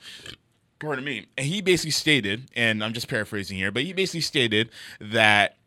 [0.79, 1.27] Pardon me.
[1.37, 5.57] And he basically stated, and I'm just paraphrasing here, but he basically stated that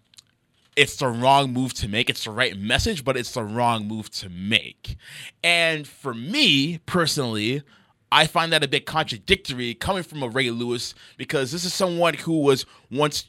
[0.77, 2.11] it's the wrong move to make.
[2.11, 4.97] It's the right message, but it's the wrong move to make.
[5.43, 7.63] And for me personally,
[8.11, 12.15] I find that a bit contradictory coming from a Ray Lewis because this is someone
[12.15, 13.29] who was once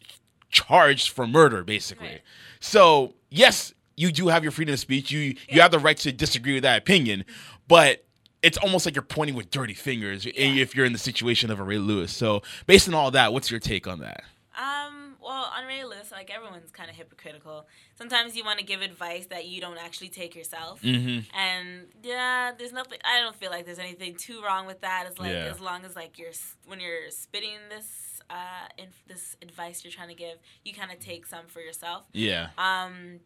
[0.50, 2.08] charged for murder, basically.
[2.08, 2.22] Right.
[2.60, 5.12] So yes, you do have your freedom of speech.
[5.12, 7.26] You you have the right to disagree with that opinion,
[7.68, 8.06] but
[8.42, 11.64] it's almost like you're pointing with dirty fingers if you're in the situation of a
[11.64, 12.16] Ray Lewis.
[12.16, 14.24] So based on all that, what's your take on that?
[14.56, 14.95] Um,
[15.26, 17.68] well, on Lewis, like everyone's kind of hypocritical.
[17.98, 21.36] Sometimes you want to give advice that you don't actually take yourself, Mm-hmm.
[21.38, 23.00] and yeah, there's nothing.
[23.04, 25.06] I don't feel like there's anything too wrong with that.
[25.10, 25.52] As like Yeah.
[25.54, 26.32] as long as like you're
[26.66, 31.00] when you're spitting this uh in this advice you're trying to give, you kind of
[31.00, 32.06] take some for yourself.
[32.14, 32.50] Yeah.
[32.58, 33.20] Um,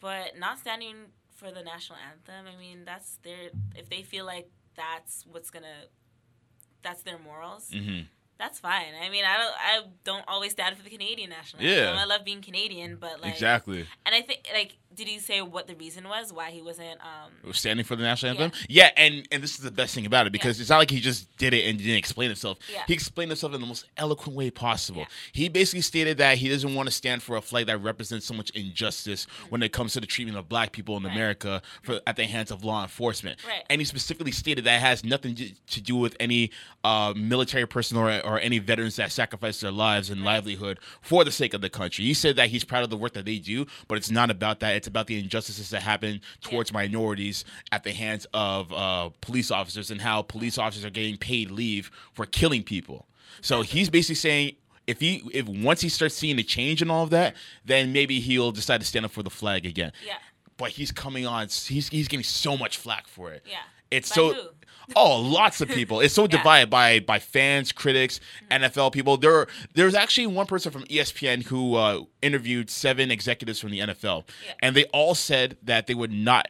[0.00, 0.96] but not standing
[1.34, 2.46] for the national anthem.
[2.46, 3.50] I mean, that's their.
[3.74, 5.86] If they feel like that's what's gonna,
[6.82, 7.70] that's their morals.
[7.74, 8.02] Mm-hmm.
[8.40, 8.94] That's fine.
[9.04, 9.54] I mean, I don't.
[9.54, 11.94] I don't always stand for the Canadian national Yeah.
[11.94, 13.86] I love being Canadian, but like Exactly.
[14.06, 16.98] And I think like, did he say what the reason was why he wasn't?
[17.00, 18.52] Um, standing for the national anthem.
[18.68, 20.62] Yeah, and and this is the best thing about it because Yeah.
[20.62, 22.58] it's not like he just did it and didn't explain himself.
[22.72, 22.82] Yeah.
[22.86, 25.02] He explained himself in the most eloquent way possible.
[25.02, 25.06] Yeah.
[25.32, 28.34] He basically stated that he doesn't want to stand for a flag that represents so
[28.34, 31.14] much injustice when it comes to the treatment of black people in Right.
[31.14, 33.38] America for, at the hands of law enforcement.
[33.46, 33.62] Right.
[33.70, 36.50] And he specifically stated that it has nothing to, do with any
[36.84, 41.30] uh, military person or, or any veterans that sacrificed their lives and livelihood for the
[41.30, 42.04] sake of the country.
[42.04, 44.60] He said that he's proud of the work that they do, but it's not about
[44.60, 44.79] that.
[44.80, 49.90] It's about the injustices that happen towards minorities at the hands of uh, police officers
[49.90, 53.06] and how police officers are getting paid leave for killing people.
[53.42, 54.52] So he's basically saying
[54.86, 58.20] if he if once he starts seeing a change in all of that, then maybe
[58.20, 59.92] he'll decide to stand up for the flag again.
[60.06, 60.14] yeah,
[60.56, 61.42] But he's coming on.
[61.48, 63.42] He's he's getting so much flack for it.
[63.46, 63.58] yeah.
[63.90, 64.32] It's By so.
[64.34, 64.40] who?
[64.96, 66.00] Oh, lots of people.
[66.00, 66.28] It's so Yeah.
[66.28, 66.36] Mm-hmm.
[66.38, 68.20] divided by by fans, critics,
[68.50, 69.16] NFL people.
[69.16, 74.24] There, there's actually one person from ESPN who uh, interviewed seven executives from the NFL,
[74.46, 74.52] Yeah.
[74.62, 76.48] and they all said that they would not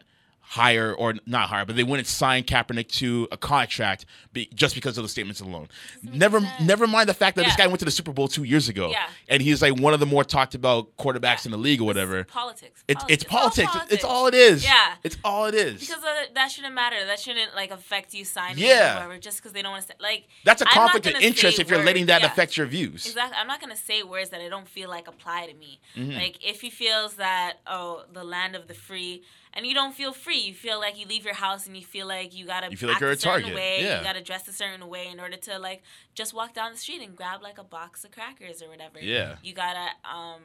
[0.51, 4.99] hire or not hire, but they wouldn't sign Kaepernick to a contract be, just because
[4.99, 5.69] of the statements alone.
[6.03, 6.61] Never, sense.
[6.61, 8.91] never mind the fact that this guy went to the Super Bowl two years ago,
[8.91, 9.07] Yeah.
[9.29, 11.47] and he's like one of the more talked about quarterbacks Yeah.
[11.47, 12.25] in the league or whatever.
[12.25, 12.83] Politics.
[12.89, 13.73] It's it's all politics.
[13.91, 14.65] It's all it is.
[14.65, 14.95] Yeah.
[15.05, 15.79] it's all it is.
[15.79, 16.97] Because uh, that shouldn't matter.
[17.07, 18.59] That shouldn't like affect you signing.
[18.59, 18.91] Yeah.
[18.91, 19.95] Or whatever, just because they don't want to.
[20.01, 22.27] Like That's a conflict of interest if you're words- letting that yeah.
[22.27, 23.07] affect your views.
[23.07, 23.37] Exactly.
[23.41, 25.81] I'm not gonna say words that I don't feel like apply to me.
[25.97, 26.11] Mm-hmm.
[26.19, 29.23] Like if he feels that oh the land of the free,
[29.55, 32.07] and you don't feel free, you feel like you leave your house and you feel
[32.07, 33.55] like you gotta You feel like act you're a a certain target.
[33.55, 33.99] way, Yeah.
[33.99, 35.83] you gotta dress a certain way in order to like
[36.15, 38.99] just walk down the street and grab like a box of crackers or whatever.
[39.01, 39.37] Yeah.
[39.43, 40.43] You gotta um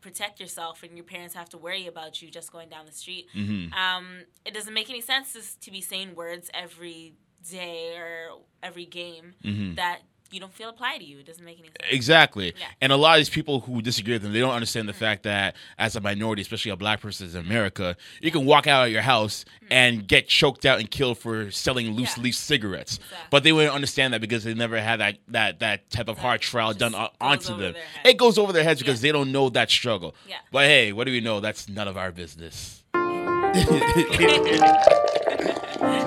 [0.00, 3.26] protect yourself and your parents have to worry about you just going down the street.
[3.34, 3.72] Mm-hmm.
[3.74, 4.06] Um,
[4.44, 7.14] it doesn't make any sense to, to be saying words every
[7.50, 9.74] day or every game Mm-hmm.
[9.74, 11.18] that you don't feel apply to you.
[11.20, 11.78] It doesn't make any sense.
[11.90, 12.54] Exactly.
[12.58, 12.66] Yeah.
[12.80, 15.22] And a lot of these people who disagree with them, they don't understand the fact
[15.22, 18.92] that as a minority, especially a black person in America, you can walk out of
[18.92, 22.20] your house and get choked out and killed for selling loose Mm-hmm.
[22.20, 22.24] Yeah.
[22.24, 22.96] leaf cigarettes.
[22.96, 23.18] Exactly.
[23.30, 26.40] But they wouldn't understand that because they never had that that that type of hard
[26.40, 27.74] trial Just done onto them.
[28.04, 29.08] It goes over their heads because Yeah.
[29.08, 30.14] they don't know that struggle.
[30.28, 30.36] Yeah.
[30.52, 31.40] But hey, what do we know?
[31.40, 32.82] That's none of our business.
[32.94, 33.70] Just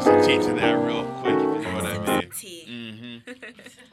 [0.07, 2.29] a tea to that real quick, if you know what I mean.
[2.37, 3.23] Tea.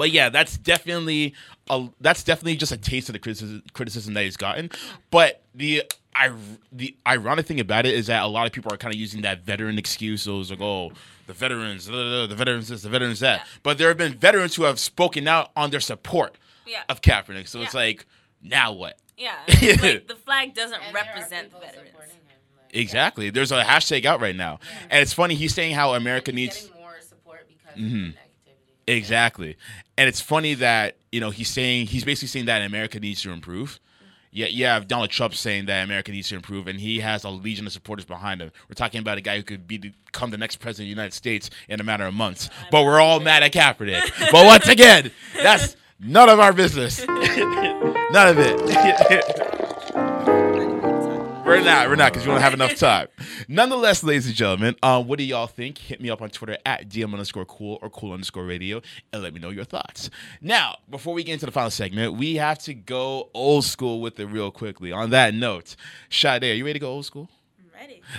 [0.00, 1.34] But yeah, that's definitely
[1.68, 4.70] a that's definitely just a taste of the criticism, criticism that he's gotten.
[5.10, 5.82] But the
[6.16, 6.32] I
[6.72, 9.20] the ironic thing about it is that a lot of people are kind of using
[9.22, 10.22] that veteran excuse.
[10.22, 10.92] So it's like, oh,
[11.26, 13.46] the veterans, uh, the veterans this, the veterans that.
[13.62, 16.36] But there have been veterans who have spoken out on their support
[16.66, 16.82] Yeah.
[16.88, 17.46] of Kaepernick.
[17.46, 18.06] So it's like,
[18.42, 18.98] now what?
[19.18, 19.34] Yeah.
[19.48, 21.90] like the flag doesn't And represent people veterans.
[21.90, 21.94] him,
[22.56, 23.28] like, Exactly.
[23.28, 25.34] There's a hashtag out right now, and it's funny.
[25.34, 26.70] He's saying how America he's needs.
[26.74, 28.08] more support because Mhm.
[28.08, 28.18] of the
[28.90, 28.96] negativity.
[28.96, 29.56] Exactly.
[30.00, 33.32] And it's funny that, you know, he's saying he's basically saying that America needs to
[33.32, 33.78] improve.
[34.30, 37.28] Yeah, you have Donald Trump saying that America needs to improve, and he has a
[37.28, 38.50] legion of supporters behind him.
[38.66, 41.12] We're talking about a guy who could be become the next president of the United
[41.12, 42.48] States in a matter of months.
[42.70, 44.10] But we're all mad at Kaepernick.
[44.32, 47.06] but once again, that's none of our business.
[47.06, 49.56] none of it.
[51.50, 51.88] We're not.
[51.88, 53.08] We're not because we don't have enough time.
[53.48, 55.78] Nonetheless, ladies and gentlemen, um, what do y'all think?
[55.78, 58.80] Hit me up on Twitter at DM underscore cool or cool underscore radio
[59.12, 60.10] and let me know your thoughts.
[60.40, 64.20] Now, before we get into the final segment, we have to go old school with
[64.20, 64.92] it real quickly.
[64.92, 65.74] On that note,
[66.08, 67.28] Sade, are you ready to go old school?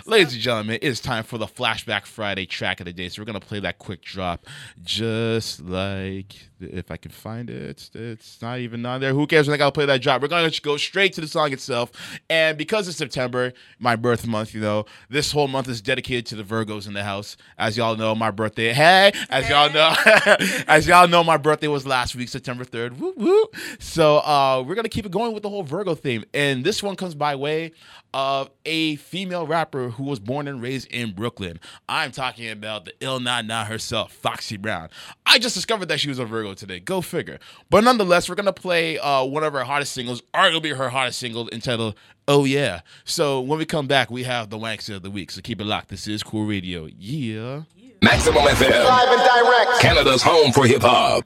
[0.08, 3.10] Ladies and gentlemen, it's time for the Flashback Friday track of the day.
[3.10, 4.48] So we're gonna play that quick drop,
[4.82, 7.90] just like if I can find it.
[7.94, 9.14] It's not even on there.
[9.14, 10.22] Who cares when I gotta play that drop?
[10.22, 11.92] We're gonna just go straight to the song itself.
[12.28, 16.36] And because it's September, my birth month, you know, this whole month is dedicated to
[16.36, 17.38] the Virgos in the house.
[17.58, 18.74] As y'all know, my birthday.
[18.74, 19.94] Hey, as y'all know,
[20.68, 23.00] as y'all know, my birthday was last week, September third.
[23.00, 23.46] Woo woo.
[23.78, 26.24] So uh, we're gonna keep it going with the whole Virgo theme.
[26.34, 27.74] And this one comes by way
[28.14, 31.60] of a female rapper who was born and raised in Brooklyn.
[31.90, 34.88] I'm talking about the ill na na herself, Foxy Brown.
[35.26, 36.80] I just discovered that she was a Virgo today.
[36.80, 37.38] Go figure.
[37.70, 41.50] But nonetheless, we're gonna play uh, one of her hottest singles, arguably her hottest single,
[41.50, 41.96] entitled
[42.30, 45.32] "Oh Yeah." So when we come back, we have the Wankster of the week.
[45.32, 45.90] So keep it locked.
[45.90, 46.88] This is Cool Radio.
[46.98, 47.64] Yeah.
[48.04, 48.84] Maximum FM.
[48.84, 49.80] Live and direct.
[49.80, 51.24] Canada's home for hip hop.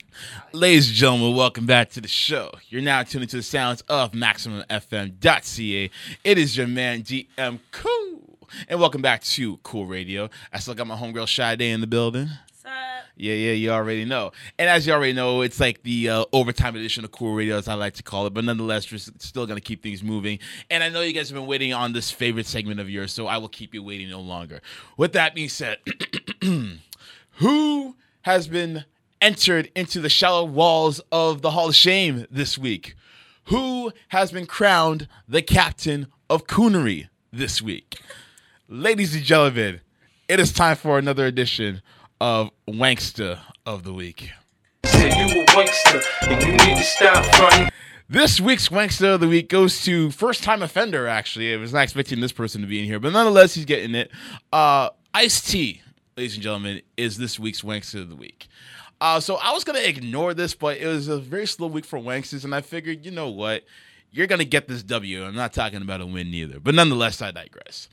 [0.51, 2.51] Ladies and gentlemen, welcome back to the show.
[2.67, 5.89] You're now tuning to the sounds of MaximumFM.ca.
[6.25, 8.14] It is your man DM Cool,
[8.67, 10.29] and welcome back to Cool Radio.
[10.51, 12.27] I still got my homegirl Sade in the building.
[12.27, 12.71] What's up?
[13.15, 14.31] Yeah, yeah, you already know.
[14.59, 17.67] And as you already know, it's like the uh, overtime edition of Cool Radio, as
[17.67, 18.33] I like to call it.
[18.33, 20.39] But nonetheless, we're still going to keep things moving.
[20.69, 23.27] And I know you guys have been waiting on this favorite segment of yours, so
[23.27, 24.61] I will keep you waiting no longer.
[24.97, 25.77] With that being said,
[27.31, 28.85] who has been
[29.21, 32.95] entered into the shallow walls of the Hall of Shame this week?
[33.45, 37.99] Who has been crowned the captain of coonery this week?
[38.67, 39.81] Ladies and gentlemen,
[40.27, 41.83] it is time for another edition
[42.19, 44.31] of Wankster of the Week.
[44.83, 47.69] Said you a wankster, and you need to stop fronting.
[48.09, 51.53] This week's Wankster of the Week goes to first time offender, actually.
[51.53, 54.09] I was not expecting this person to be in here, but nonetheless, he's getting it.
[54.51, 55.83] Uh, Ice T,
[56.17, 58.47] ladies and gentlemen, is this week's Wankster of the Week.
[58.99, 61.85] Uh, so I was going to ignore this, but it was a very slow week
[61.85, 63.63] for Wanksters, and I figured, you know what?
[64.09, 65.23] You're going to get this W.
[65.23, 66.59] I'm not talking about a win neither.
[66.59, 67.89] But nonetheless, I digress.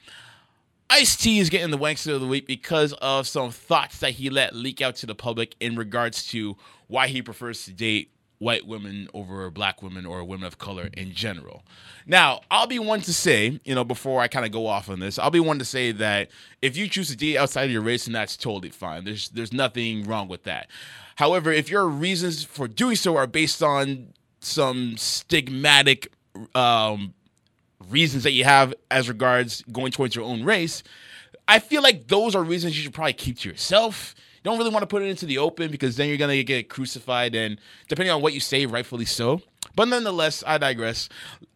[0.95, 4.29] Ice T is getting the Wankster of the Week because of some thoughts that he
[4.29, 6.55] let leak out to the public in regards to
[6.87, 11.15] why he prefers to date white women over black women or women of color in
[11.15, 11.65] general.
[12.05, 15.01] Now, I'll be one to say, you know, before I kind of go off on
[15.01, 16.29] this, I'll be one to say that
[16.61, 19.05] if you choose to date outside of your race, then that's totally fine.
[19.05, 20.69] There's there's nothing wrong with that.
[21.17, 26.09] However, if your reasons for doing so are based on some stigmatic
[26.55, 27.15] um,
[27.91, 30.83] reasons that you have as regards going towards your own race,
[31.49, 34.15] I feel like those are reasons you should probably keep to yourself.
[34.37, 36.69] You don't really want to put it into the open because then you're gonna get
[36.69, 37.59] crucified, and
[37.89, 39.41] depending on what you say, rightfully so.
[39.75, 41.09] But nonetheless, I digress.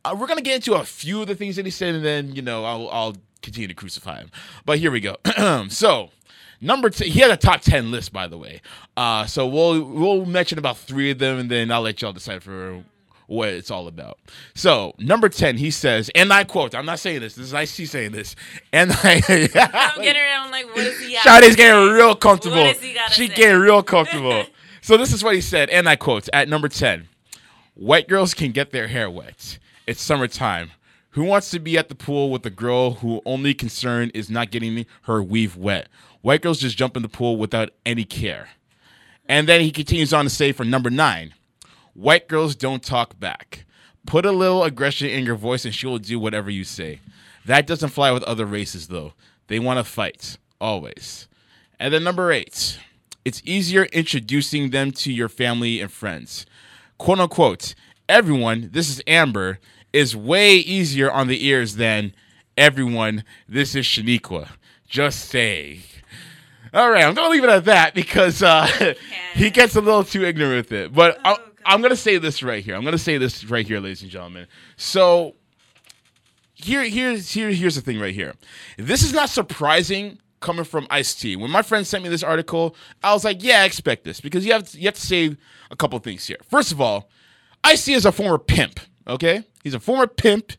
[0.05, 2.35] Uh, we're gonna get into a few of the things that he said, and then
[2.35, 4.31] you know I'll, I'll continue to crucify him.
[4.65, 5.17] But here we go.
[5.69, 6.11] so.
[6.59, 8.63] Number two, he had a top ten list, by the way.
[8.97, 12.43] Uh, so we'll we'll mention about three of them, and then I'll let y'all decide
[12.43, 12.83] for
[13.27, 14.19] what it's all about.
[14.55, 17.89] So, number 10, he says, and I quote, I'm not saying this, this is IC
[17.89, 18.37] saying this,
[18.73, 19.23] and I.
[19.97, 21.17] I'm getting around like, what is he?
[21.17, 22.73] Sade's getting real comfortable.
[23.11, 23.35] She say?
[23.35, 24.45] getting real comfortable.
[24.81, 27.09] so, this is what he said, and I quote, at number 10,
[27.75, 29.59] white girls can get their hair wet.
[29.87, 30.73] It's summertime.
[31.11, 34.51] Who wants to be at the pool with a girl who only concern is not
[34.51, 35.89] getting her weave wet?
[36.21, 38.51] White girls just jump in the pool without any care.
[39.29, 41.33] And then he continues on to say for number nine,
[41.97, 43.65] white girls don't talk back.
[44.07, 47.01] Put a little aggression in your voice and she will do whatever you say.
[47.45, 49.15] That doesn't fly with other races though.
[49.49, 51.29] They want to fight, always.
[51.79, 52.79] And then number eight,
[53.25, 56.47] it's easier introducing them to your family and friends.
[56.99, 57.75] Quote unquote,
[58.09, 59.59] everyone, this is Amber,
[59.93, 62.13] is way easier on the ears than
[62.57, 64.51] everyone, this is Shaniqua.
[64.89, 65.81] Just saying.
[66.73, 68.95] All right, I'm gonna leave it at that because uh,
[69.35, 70.93] he gets a little too ignorant with it.
[70.93, 71.37] But I'm,
[71.67, 72.77] I'm gonna say this right here.
[72.77, 74.47] I'm gonna say this right here, ladies and gentlemen.
[74.77, 75.35] So
[76.55, 78.35] here, here's here, here's the thing right here.
[78.79, 81.35] This is not surprising coming from Ice T.
[81.37, 84.47] When my friend sent me this article, I was like, yeah, I expect this because
[84.47, 85.37] you have to, you have to say
[85.71, 86.39] a couple things here.
[86.49, 87.11] First of all,
[87.65, 88.81] Ice T is a former pimp.
[89.09, 90.53] Okay, he's a former pimp.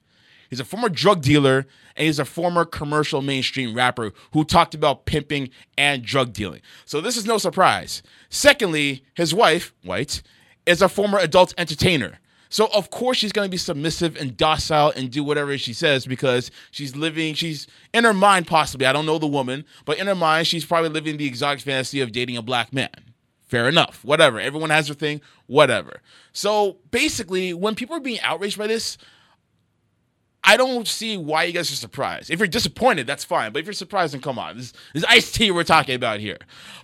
[0.50, 1.66] He's a former drug dealer
[1.98, 6.62] and he's a former commercial mainstream rapper who talked about pimping and drug dealing.
[6.86, 8.02] So this is no surprise.
[8.30, 10.22] Secondly, his wife, White,
[10.68, 12.20] is a former adult entertainer.
[12.50, 16.52] So of course she's gonna be submissive and docile and do whatever she says because
[16.72, 18.86] she's living, she's in her mind possibly.
[18.86, 22.02] I don't know the woman, but in her mind, she's probably living the exotic fantasy
[22.02, 22.90] of dating a black man.
[23.48, 24.04] Fair enough.
[24.04, 24.40] Whatever.
[24.40, 25.22] Everyone has their thing.
[25.46, 26.02] Whatever.
[26.34, 28.98] So basically, when people are being outraged by this,
[30.44, 32.30] I don't see why you guys are surprised.
[32.30, 33.52] If you're disappointed, that's fine.
[33.52, 34.58] But if you're surprised, then come on.
[34.58, 36.38] This, this is Ice T we're talking about here.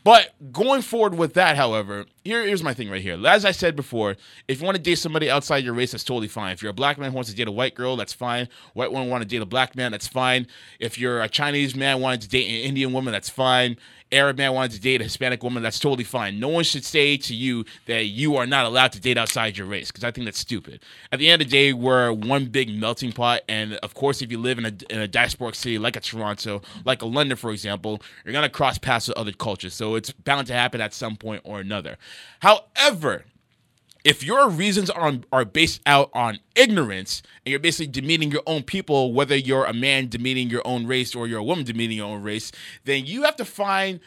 [0.04, 3.20] But going forward with that, however, here, here's my thing right here.
[3.26, 4.16] As I said before,
[4.48, 6.54] if you want to date somebody outside your race, that's totally fine.
[6.54, 8.48] If you're a black man who wants to date a white girl, that's fine.
[8.74, 10.48] White woman want to date a black man, that's fine.
[10.80, 13.78] If you're a Chinese man wanting to date an Indian woman, that's fine.
[14.14, 16.40] Arab man wanted to date a Hispanic woman, that's totally fine.
[16.40, 19.68] No one should say to you that you are not allowed to date outside your
[19.68, 20.82] race because I think that's stupid.
[21.12, 24.32] At the end of the day, we're one big melting pot, and of course, if
[24.32, 27.52] you live in a in a diasporic city like a Toronto, like a London, for
[27.52, 31.16] example, you're gonna cross paths with other cultures, so it's bound to happen at some
[31.16, 31.98] point or another.
[32.40, 33.26] However,
[34.04, 38.64] if your reasons are are based out on ignorance and you're basically demeaning your own
[38.64, 42.08] people, whether you're a man demeaning your own race or you're a woman demeaning your
[42.08, 42.52] own race,
[42.84, 44.00] then you have to find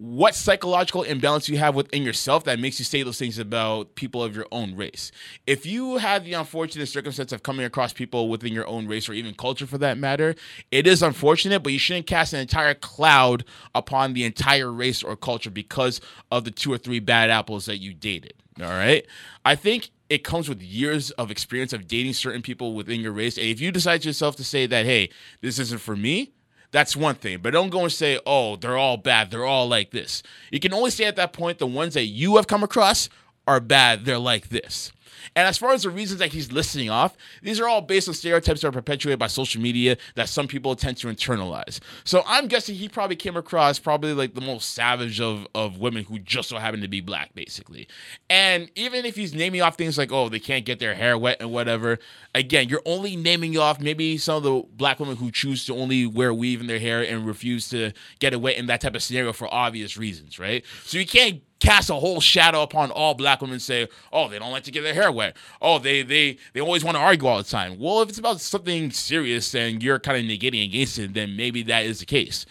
[0.00, 4.24] what psychological imbalance you have within yourself that makes you say those things about people
[4.24, 5.12] of your own race.
[5.46, 9.12] If you had the unfortunate circumstance of coming across people within your own race or
[9.12, 10.34] even culture for that matter,
[10.70, 13.44] it is unfortunate, but you shouldn't cast an entire cloud
[13.74, 17.76] upon the entire race or culture because of the two or three bad apples that
[17.76, 18.32] you dated.
[18.58, 19.06] All right.
[19.44, 23.36] I think it comes with years of experience of dating certain people within your race.
[23.36, 25.10] And if you decide yourself to say that, hey,
[25.42, 26.32] this isn't for me,
[26.72, 27.38] that's one thing.
[27.42, 29.30] But don't go and say, oh, they're all bad.
[29.30, 30.22] They're all like this.
[30.50, 33.08] You can only say at that point the ones that you have come across
[33.46, 34.04] are bad.
[34.04, 34.92] They're like this.
[35.36, 38.14] And as far as the reasons that he's listing off, these are all based on
[38.14, 41.80] stereotypes that are perpetuated by social media that some people tend to internalize.
[42.04, 46.04] So I'm guessing he probably came across probably like the most savage of, of women
[46.04, 47.88] who just so happen to be black, basically.
[48.28, 51.38] And even if he's naming off things like, oh, they can't get their hair wet
[51.40, 51.98] and whatever,
[52.34, 56.06] again, you're only naming off maybe some of the black women who choose to only
[56.06, 59.02] wear weave in their hair and refuse to get it wet in that type of
[59.02, 60.64] scenario for obvious reasons, right?
[60.84, 64.50] So you can't cast a whole shadow upon all black women say oh they don't
[64.50, 65.36] like to get their hair wet.
[65.62, 67.78] Oh they they they always want to argue all the time.
[67.78, 71.62] Well if it's about something serious and you're kind of negating against it then maybe
[71.64, 72.46] that is the case.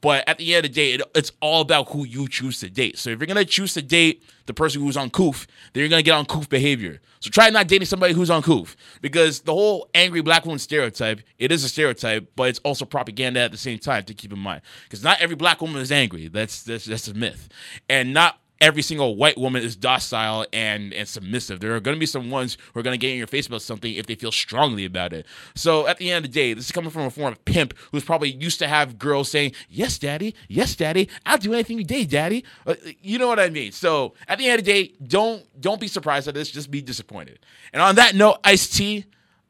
[0.00, 2.70] But at the end of the day it, it's all about who you choose to
[2.70, 2.98] date.
[2.98, 6.02] So if you're gonna choose to date the person who's on coof then you're gonna
[6.02, 7.00] get on coof behavior.
[7.20, 11.20] So try not dating somebody who's on coof because the whole angry black woman stereotype
[11.38, 14.38] it is a stereotype but it's also propaganda at the same time to keep in
[14.38, 16.28] mind because not every black woman is angry.
[16.28, 17.48] That's that's that's a myth.
[17.88, 21.60] And not every single white woman is docile and and submissive.
[21.60, 23.46] There are going to be some ones who are going to get in your face
[23.46, 25.26] about something if they feel strongly about it.
[25.54, 27.74] So at the end of the day, this is coming from a form of pimp
[27.92, 30.34] who's probably used to have girls saying, "Yes, daddy.
[30.48, 31.10] Yes, daddy.
[31.26, 33.70] I'll do anything you day, daddy." Uh, you know what I mean?
[33.70, 36.50] So at the end of the day, don't don't be surprised at this.
[36.50, 37.40] Just be disappointed.
[37.74, 39.04] And on that note, Ice T,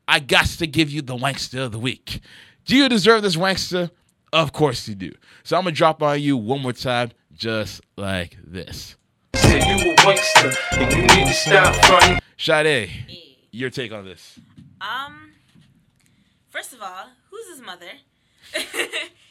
[0.09, 2.21] I got to give you the wankster of the week.
[2.65, 3.91] Do you deserve this wankster?
[4.33, 5.12] Of course you do.
[5.45, 8.97] So I'm gonna drop on you one more time, just like this.
[9.37, 12.18] Said you a wankster, and you need to stop fronting.
[12.37, 12.91] Sade,
[13.51, 14.39] your take on this?
[14.80, 15.32] Um,
[16.51, 17.91] first of all, who's his mother?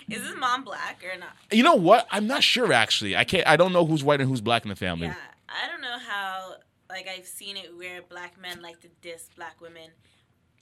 [0.09, 1.35] Is his mom black or not?
[1.51, 2.07] You know what?
[2.11, 3.15] I'm not sure actually.
[3.15, 3.47] I can't.
[3.47, 5.07] I don't know who's white and who's black in the family.
[5.07, 5.15] Yeah,
[5.47, 6.55] I don't know how.
[6.89, 9.89] Like I've seen it where black men like to diss black women,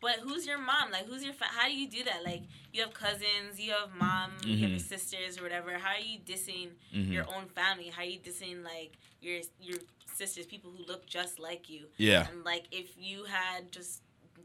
[0.02, 0.92] but who's your mom?
[0.92, 1.34] Like who's your?
[1.34, 2.24] Fa- how do you do that?
[2.26, 2.42] Like
[2.74, 4.82] you have cousins, you have mom, you have your Mhm.
[4.82, 5.78] sisters or whatever.
[5.78, 7.12] How are you dissing Mhm.
[7.12, 7.90] your own family?
[7.90, 9.80] How are you dissing like your your
[10.14, 11.88] sisters, people who look just like you?
[11.98, 12.28] Yeah.
[12.28, 14.02] And like if you had just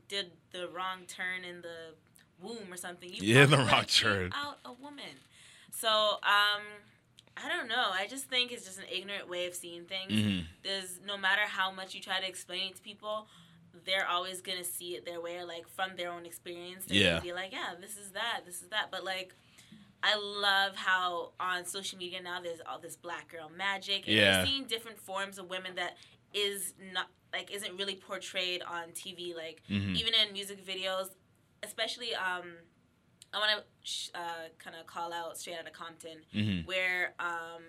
[0.09, 1.94] did the wrong turn in the
[2.40, 4.32] womb or something, you Yeah, the wrong turn.
[4.34, 5.16] out a woman.
[5.72, 5.88] So
[6.22, 6.62] um,
[7.36, 7.90] I don't know.
[7.92, 10.12] I just think it's just an ignorant way of seeing things.
[10.12, 10.46] Mhm.
[10.62, 13.28] There's no matter how much you try to explain it to people,
[13.85, 16.87] they're always gonna see it their way, like from their own experience.
[16.87, 17.20] They're Yeah.
[17.20, 18.91] be like, yeah, this is that, this is that.
[18.91, 19.35] But like,
[20.03, 24.37] I love how on social media now there's all this black girl magic, and Yeah.
[24.39, 25.97] you're seeing different forms of women that
[26.33, 29.35] is not like isn't really portrayed on TV.
[29.35, 29.97] Like Mhm.
[29.97, 31.11] even in music videos,
[31.62, 32.57] especially um
[33.33, 36.64] I want to sh- uh, kind of call out straight out of Compton, Mhm.
[36.64, 37.62] where um,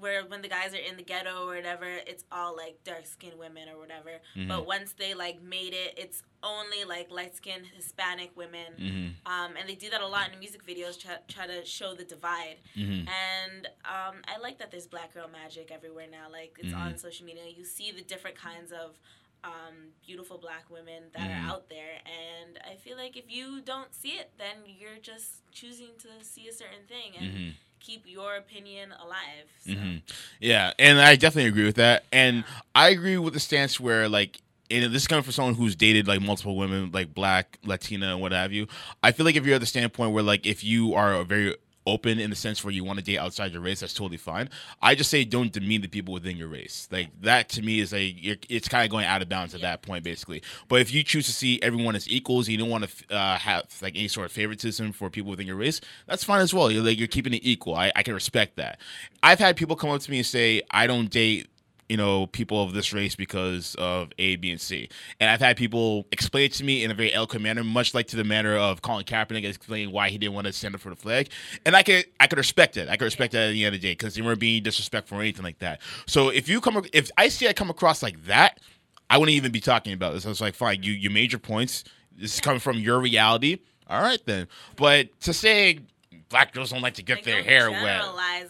[0.00, 3.38] where when the guys are in the ghetto or whatever, it's all like dark skinned
[3.38, 4.20] women or whatever.
[4.34, 4.48] Mhm.
[4.48, 8.72] But once they like made it, it's only like light skinned Hispanic women.
[8.78, 9.30] Mhm.
[9.30, 11.94] Um, and they do that a lot in the music videos, try, try to show
[11.94, 12.56] the divide.
[12.74, 13.06] Mhm.
[13.08, 16.30] And um, I like that there's black girl magic everywhere now.
[16.30, 17.42] Like it's on social media.
[17.46, 18.98] You see the different kinds of
[19.42, 21.44] um, beautiful black women that Mhm.
[21.48, 21.94] are out there.
[22.04, 26.46] And I feel like if you don't see it, then you're just choosing to see
[26.46, 27.54] a certain thing and Mhm.
[27.80, 29.46] Keep your opinion alive.
[29.60, 29.72] So.
[29.72, 29.96] hmm
[30.40, 32.04] Yeah, and I definitely agree with that.
[32.12, 34.40] And I agree with the stance where like.
[34.72, 38.20] And this is coming from someone who's dated like multiple women, like black, Latina, and
[38.20, 38.68] what have you.
[39.02, 41.56] I feel like if you're at the standpoint where like if you are a very
[41.86, 44.48] open in the sense where you want to date outside your race, that's totally fine.
[44.82, 46.88] I just say don't demean the people within your race.
[46.90, 49.60] Like that to me is like you're, it's kind of going out of bounds at
[49.62, 50.42] that point, basically.
[50.68, 53.64] But if you choose to see everyone as equals, you don't want to uh, have
[53.82, 55.80] like any sort of favoritism for people within your race.
[56.06, 56.70] That's fine as well.
[56.70, 57.74] You're like you're keeping it equal.
[57.74, 58.78] I, I can respect that.
[59.22, 61.49] I've had people come up to me and say I don't date
[61.90, 64.88] you know, people of this race because of A, B, and C.
[65.18, 68.06] And I've had people explain it to me in a very eloquent manner, much like
[68.08, 70.90] to the manner of Colin Kaepernick explaining why he didn't want to stand up for
[70.90, 71.30] the flag.
[71.66, 72.88] And I could, I could respect it.
[72.88, 75.18] I could respect that at the end of the day because they weren't being disrespectful
[75.18, 75.80] or anything like that.
[76.06, 78.60] So if you come, if I see I come across like that,
[79.10, 80.24] I wouldn't even be talking about this.
[80.24, 81.82] I was like, fine, you you made your points.
[82.16, 83.58] This is coming from your reality.
[83.88, 84.46] All right then.
[84.76, 85.80] But to say
[86.30, 88.04] black girls don't like to get Like, their hair wet,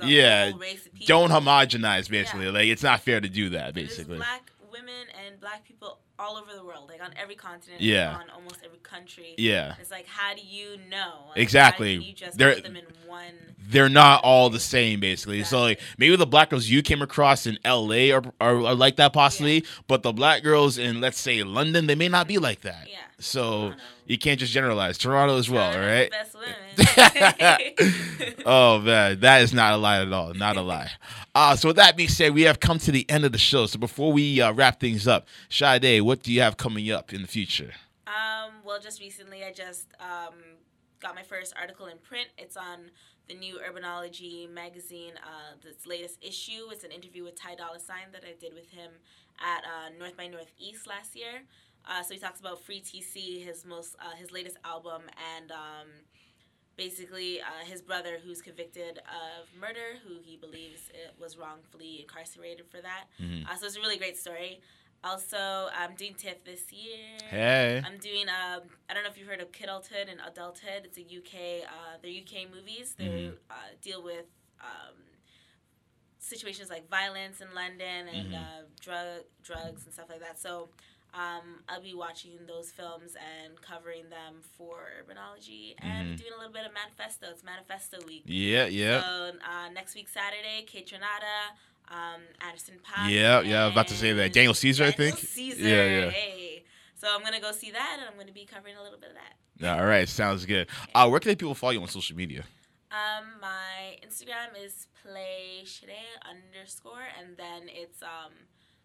[0.05, 1.07] yeah, whole race of people.
[1.07, 2.09] don't homogenize.
[2.09, 3.75] Basically, like it's not fair to do that.
[3.75, 8.15] Basically, black women and black people all over the world, like on every continent, Yeah.
[8.15, 9.35] on almost every country.
[9.39, 9.75] Yeah.
[9.81, 11.15] It's like, how do you know?
[11.31, 11.95] Like, Exactly.
[11.95, 13.33] You just They're- put them in one?
[13.59, 15.45] they're not all the same basically.
[15.45, 18.97] So like maybe the black girls you came across in LA are, are, are like
[18.97, 22.63] that possibly, but the black girls in let's say London they may not be like
[22.63, 22.89] that.
[22.91, 22.97] Yeah.
[23.21, 23.75] So
[24.07, 24.99] you can't just generalize.
[24.99, 26.11] Toronto as well, all right?
[26.11, 28.35] Best women.
[28.47, 30.35] oh man, that is not a lie at all.
[30.35, 30.91] Not a lie.
[31.35, 33.67] Uh, so with that being said, we have come to the end of the show.
[33.67, 37.23] So before we uh, wrap things up, Sade, what do you have coming up in
[37.23, 37.73] the future?
[38.07, 40.35] Um, well, just recently, I just um,
[41.01, 42.29] got my first article in print.
[42.39, 42.91] It's on
[43.29, 46.69] the new Urbanology magazine, uh, this latest issue.
[46.71, 48.91] It's an interview with Ty Dolla Sign that I did with him
[49.39, 51.45] at uh, North by Northeast last year.
[51.89, 55.03] Uh, so he talks about Free TC, his most, uh, his latest album,
[55.37, 55.89] and um,
[56.77, 62.81] basically uh, his brother, who's convicted of murder, who he believes was wrongfully incarcerated for
[62.81, 63.05] that.
[63.21, 63.47] Mhm.
[63.49, 64.61] Uh, so it's a really great story.
[65.03, 67.17] Also, I'm doing TIFF this year.
[67.31, 67.83] Hey.
[67.85, 68.29] I'm doing.
[68.29, 70.85] Um, I don't know if you've heard of Kidulthood and Adulthood.
[70.85, 71.65] It's a UK.
[71.67, 72.95] Uh, they're UK movies.
[72.99, 73.37] They Mhm.
[73.49, 74.27] uh, deal with
[74.61, 74.97] um,
[76.19, 78.35] situations like violence in London and Mhm.
[78.37, 80.39] uh, drug drugs and stuff like that.
[80.39, 80.69] So.
[81.13, 86.19] Um, I'll be watching those films and covering them for Urbanology and Mhm.
[86.21, 87.27] doing a little bit of Manifesto.
[87.31, 88.23] It's Manifesto Week.
[88.27, 89.03] Yeah, yeah.
[89.03, 91.57] So uh, next week Saturday, Kate Tronada,
[91.89, 93.11] um, Anderson Paak.
[93.11, 94.33] Yeah, yeah, I was about to say that.
[94.33, 95.19] Daniel Caesar, I think.
[95.19, 95.61] Caesar.
[95.61, 96.11] Yeah, yeah.
[96.11, 96.65] Hey.
[96.95, 99.17] So I'm gonna go see that, and I'm gonna be covering a little bit of
[99.17, 99.79] that.
[99.79, 100.69] All right, sounds good.
[100.95, 102.45] Uh, where can people follow you on social media?
[102.93, 105.65] Um, my Instagram is play
[106.29, 108.33] underscore, and then it's um,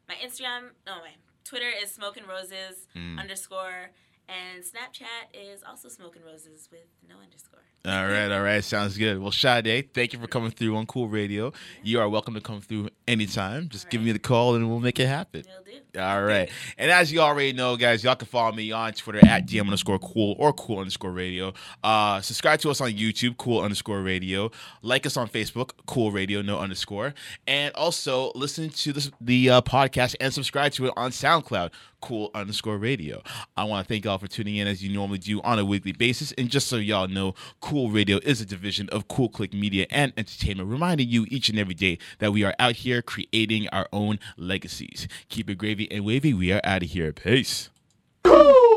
[0.08, 0.72] my Instagram.
[0.86, 1.12] No, my
[1.46, 3.20] Twitter is smoking roses Mm.
[3.20, 3.92] underscore,
[4.28, 7.64] and Snapchat is also smoking roses with no underscore.
[7.88, 9.22] All right, all right, sounds good.
[9.22, 11.54] Well, Sade, thank you for coming through on Cool Radio.
[11.84, 13.70] You are welcome to come through anytime.
[13.70, 15.44] Just give me the call and we'll make it happen.
[15.96, 16.50] All right.
[16.80, 20.00] And as you already know, guys, y'all can follow me on Twitter at DM underscore
[20.00, 21.54] cool or cool underscore radio.
[21.84, 24.50] Uh, subscribe to us on YouTube, cool underscore radio.
[24.82, 27.14] Like us on Facebook, cool radio, no underscore.
[27.46, 31.72] And also listen to this, the uh, podcast and subscribe to it on SoundCloud,
[32.02, 33.22] cool underscore radio.
[33.56, 35.92] I want to thank y'all for tuning in as you normally do on a weekly
[35.92, 36.32] basis.
[36.34, 37.36] And just so y'all know,
[37.76, 41.60] Cool Radio is a division of Cool Click Media and Entertainment, reminding you each and
[41.60, 45.10] every day that we are out here creating our own legacies.
[45.28, 46.34] Keep it gravy and wavy.
[46.34, 47.12] We are out of here.
[47.12, 47.70] Peace.
[48.24, 48.75] Cool!